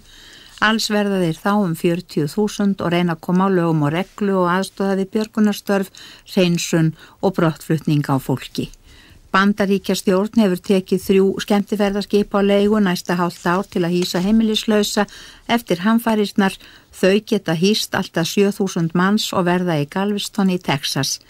Alls 0.60 0.90
verða 0.92 1.22
þeir 1.22 1.40
þá 1.40 1.52
um 1.54 1.72
40.000 1.72 2.84
og 2.84 2.92
reyna 2.92 3.16
að 3.16 3.22
koma 3.24 3.48
á 3.48 3.54
lögum 3.54 3.86
og 3.86 3.94
reglu 3.94 4.42
og 4.42 4.50
aðstóðaði 4.58 5.08
björgunarstörf, 5.14 5.88
hreinsun 6.34 6.92
og 7.22 7.38
brottflutning 7.38 8.04
á 8.12 8.20
fólki. 8.20 8.68
Bandaríkja 9.30 9.94
stjórn 9.94 10.40
hefur 10.42 10.58
tekið 10.58 11.02
þrjú 11.04 11.26
skemmtiferðarskip 11.44 12.32
á 12.34 12.40
leigu 12.42 12.80
næsta 12.82 13.14
hálft 13.14 13.44
ár 13.46 13.62
til 13.70 13.84
að 13.86 13.94
hýsa 13.94 14.22
heimilislausa 14.24 15.04
eftir 15.46 15.84
hamfærisnar. 15.84 16.56
Þau 16.90 17.20
geta 17.22 17.54
hýst 17.54 17.94
alltaf 17.94 18.26
7000 18.26 18.90
manns 18.98 19.28
og 19.30 19.46
verða 19.46 19.78
í 19.78 19.86
Galveston 19.86 20.50
í 20.50 20.58
Texas. 20.58 21.20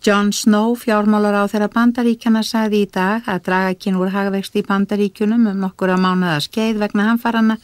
John 0.00 0.30
Snow, 0.32 0.76
fjármálar 0.78 1.42
á 1.42 1.44
þeirra 1.50 1.68
bandaríkjana, 1.74 2.40
sagði 2.46 2.84
í 2.86 2.88
dag 2.88 3.26
að 3.28 3.42
draga 3.48 3.74
kyn 3.74 3.98
úr 4.00 4.14
hagvext 4.14 4.54
í 4.56 4.62
bandaríkunum 4.64 5.50
um 5.50 5.58
nokkura 5.60 5.98
mánuða 6.00 6.38
skeið 6.46 6.78
vegna 6.84 7.08
hamfarana. 7.10 7.58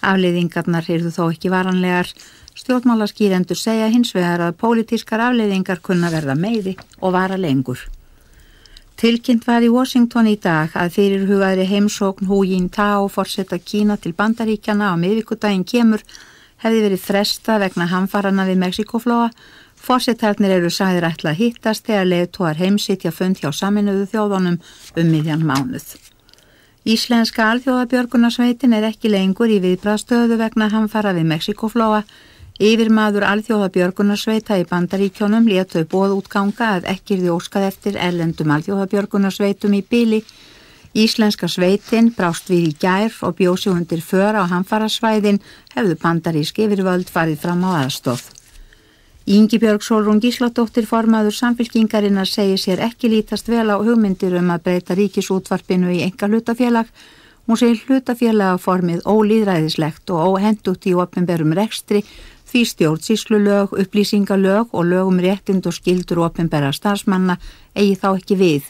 Afleiðingarnar 0.00 0.88
eru 0.96 1.12
þó 1.12 1.28
ekki 1.28 1.52
varanlegar. 1.52 2.08
Stjórnmálaskýrendur 2.56 3.60
segja 3.60 3.92
hins 3.92 4.14
vegar 4.16 4.48
að 4.48 4.56
pólitískar 4.64 5.28
afleiðingar 5.28 5.84
kunna 5.84 6.10
verða 6.10 6.34
meiri 6.34 6.74
og 6.98 7.14
vara 7.14 7.36
lengur. 7.36 7.84
Tilkynnt 8.96 9.44
var 9.44 9.60
í 9.60 9.68
Washington 9.68 10.28
í 10.30 10.38
dag 10.40 10.72
að 10.72 10.94
fyrir 10.94 11.26
hugaðri 11.28 11.66
heimsókn 11.68 12.30
Hu 12.30 12.38
Jintao 12.48 13.10
fórsetta 13.12 13.58
Kína 13.60 13.98
til 14.00 14.14
bandaríkjana 14.16 14.88
á 14.88 14.94
miðvíkudaginn 14.96 15.66
kemur 15.68 16.00
hefði 16.64 16.80
verið 16.86 17.02
fresta 17.04 17.58
vegna 17.60 17.90
hamfarana 17.90 18.46
við 18.48 18.62
Mexikoflóa. 18.62 19.28
Fórsettarnir 19.76 20.54
eru 20.56 20.70
sagðir 20.72 21.04
ætla 21.10 21.34
að 21.34 21.42
hittast 21.42 21.84
þegar 21.84 22.08
leiðtóar 22.08 22.56
heimsitja 22.56 23.12
fund 23.12 23.42
hjá 23.42 23.50
saminuðu 23.52 24.08
þjóðunum 24.14 24.56
um 24.96 25.12
miðjan 25.12 25.44
mánuð. 25.44 25.92
Íslenska 26.88 27.50
alþjóðabjörgunarsveitin 27.50 28.78
er 28.78 28.88
ekki 28.88 29.12
lengur 29.12 29.52
í 29.52 29.60
viðbraðstöðu 29.60 30.40
vegna 30.40 30.70
hamfara 30.72 31.12
við 31.12 31.28
Mexikoflóa. 31.34 32.00
Yfirmaður 32.56 33.26
alþjóðabjörgunarsveita 33.28 34.56
í 34.56 34.62
bandaríkjónum 34.64 35.44
létau 35.44 35.82
bóð 35.84 36.14
útganga 36.22 36.70
að 36.78 36.86
ekkirði 36.88 37.28
óskað 37.34 37.66
eftir 37.68 37.98
erlendum 38.00 38.52
alþjóðabjörgunarsveitum 38.54 39.74
í 39.76 39.82
bíli. 39.84 40.22
Íslenska 40.96 41.50
sveitin 41.52 42.08
brást 42.16 42.48
við 42.48 42.70
í 42.70 42.76
gær 42.80 43.12
og 43.28 43.34
bjósi 43.36 43.68
undir 43.68 44.00
för 44.00 44.38
á 44.40 44.48
hamfarasvæðin 44.48 45.42
hefðu 45.74 45.98
bandarísk 46.00 46.62
yfirvöld 46.64 47.12
farið 47.12 47.42
fram 47.42 47.60
á 47.68 47.84
aðstóð. 47.84 48.22
Ingi 49.26 49.58
Björg 49.60 49.84
Solrún 49.84 50.22
Gísladóttir 50.24 50.86
formaður 50.88 51.36
samfélkingarinnar 51.36 52.30
segir 52.30 52.62
sér 52.62 52.80
ekki 52.86 53.10
lítast 53.12 53.50
vel 53.52 53.68
á 53.68 53.76
hugmyndir 53.76 54.38
um 54.40 54.48
að 54.54 54.62
breyta 54.70 54.96
ríkisútvarpinu 54.96 55.92
í 55.92 56.00
enga 56.06 56.30
hlutafélag. 56.30 56.88
Hún 57.46 57.60
segir 57.60 57.82
hlutafélagaformið 57.84 59.04
ólýðræðislegt 59.04 60.14
og 60.14 60.38
óhendut 60.38 60.88
í 60.88 60.94
opnumberum 60.96 61.52
rekstri 61.58 62.00
því 62.46 62.62
stjórnsíslulög, 62.70 63.74
upplýsingalög 63.82 64.72
og 64.72 64.84
lögum 64.86 65.20
réttind 65.20 65.66
og 65.66 65.74
skildur 65.74 66.24
opnbæra 66.26 66.72
starfsmanna 66.72 67.38
eigi 67.74 67.96
þá 68.02 68.08
ekki 68.16 68.36
við. 68.40 68.64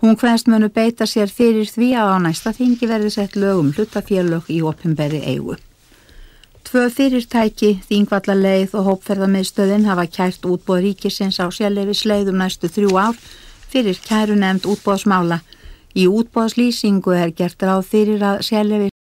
Hún 0.00 0.18
hverst 0.20 0.48
munu 0.52 0.68
beita 0.68 1.06
sér 1.08 1.30
fyrir 1.32 1.68
því 1.70 1.94
að 1.96 2.10
á 2.12 2.16
næsta 2.26 2.52
þingi 2.52 2.88
verði 2.90 3.10
sett 3.14 3.36
lögum 3.36 3.72
hlutafélög 3.72 4.50
í 4.52 4.60
opnbæri 4.60 5.22
eigu. 5.24 5.56
Tvö 6.64 6.88
fyrirtæki, 6.90 7.70
þingvallaleið 7.88 8.72
og 8.78 8.86
hópferðamiðstöðin 8.88 9.84
hafa 9.88 10.06
kært 10.08 10.48
útbóð 10.48 10.86
ríkisins 10.88 11.40
á 11.40 11.46
sjálfleifisleiðum 11.48 12.40
næstu 12.40 12.72
þrjú 12.72 12.96
ár 13.00 13.20
fyrir 13.68 14.00
kæru 14.08 14.36
nefnd 14.40 14.68
útbóðsmála. 14.72 15.42
Í 15.94 16.08
útbóðslýsingu 16.08 17.14
er 17.14 17.36
gert 17.36 17.62
ráð 17.62 17.86
fyrir 17.92 18.24
að 18.24 18.42
sjálfleifi 18.48 18.93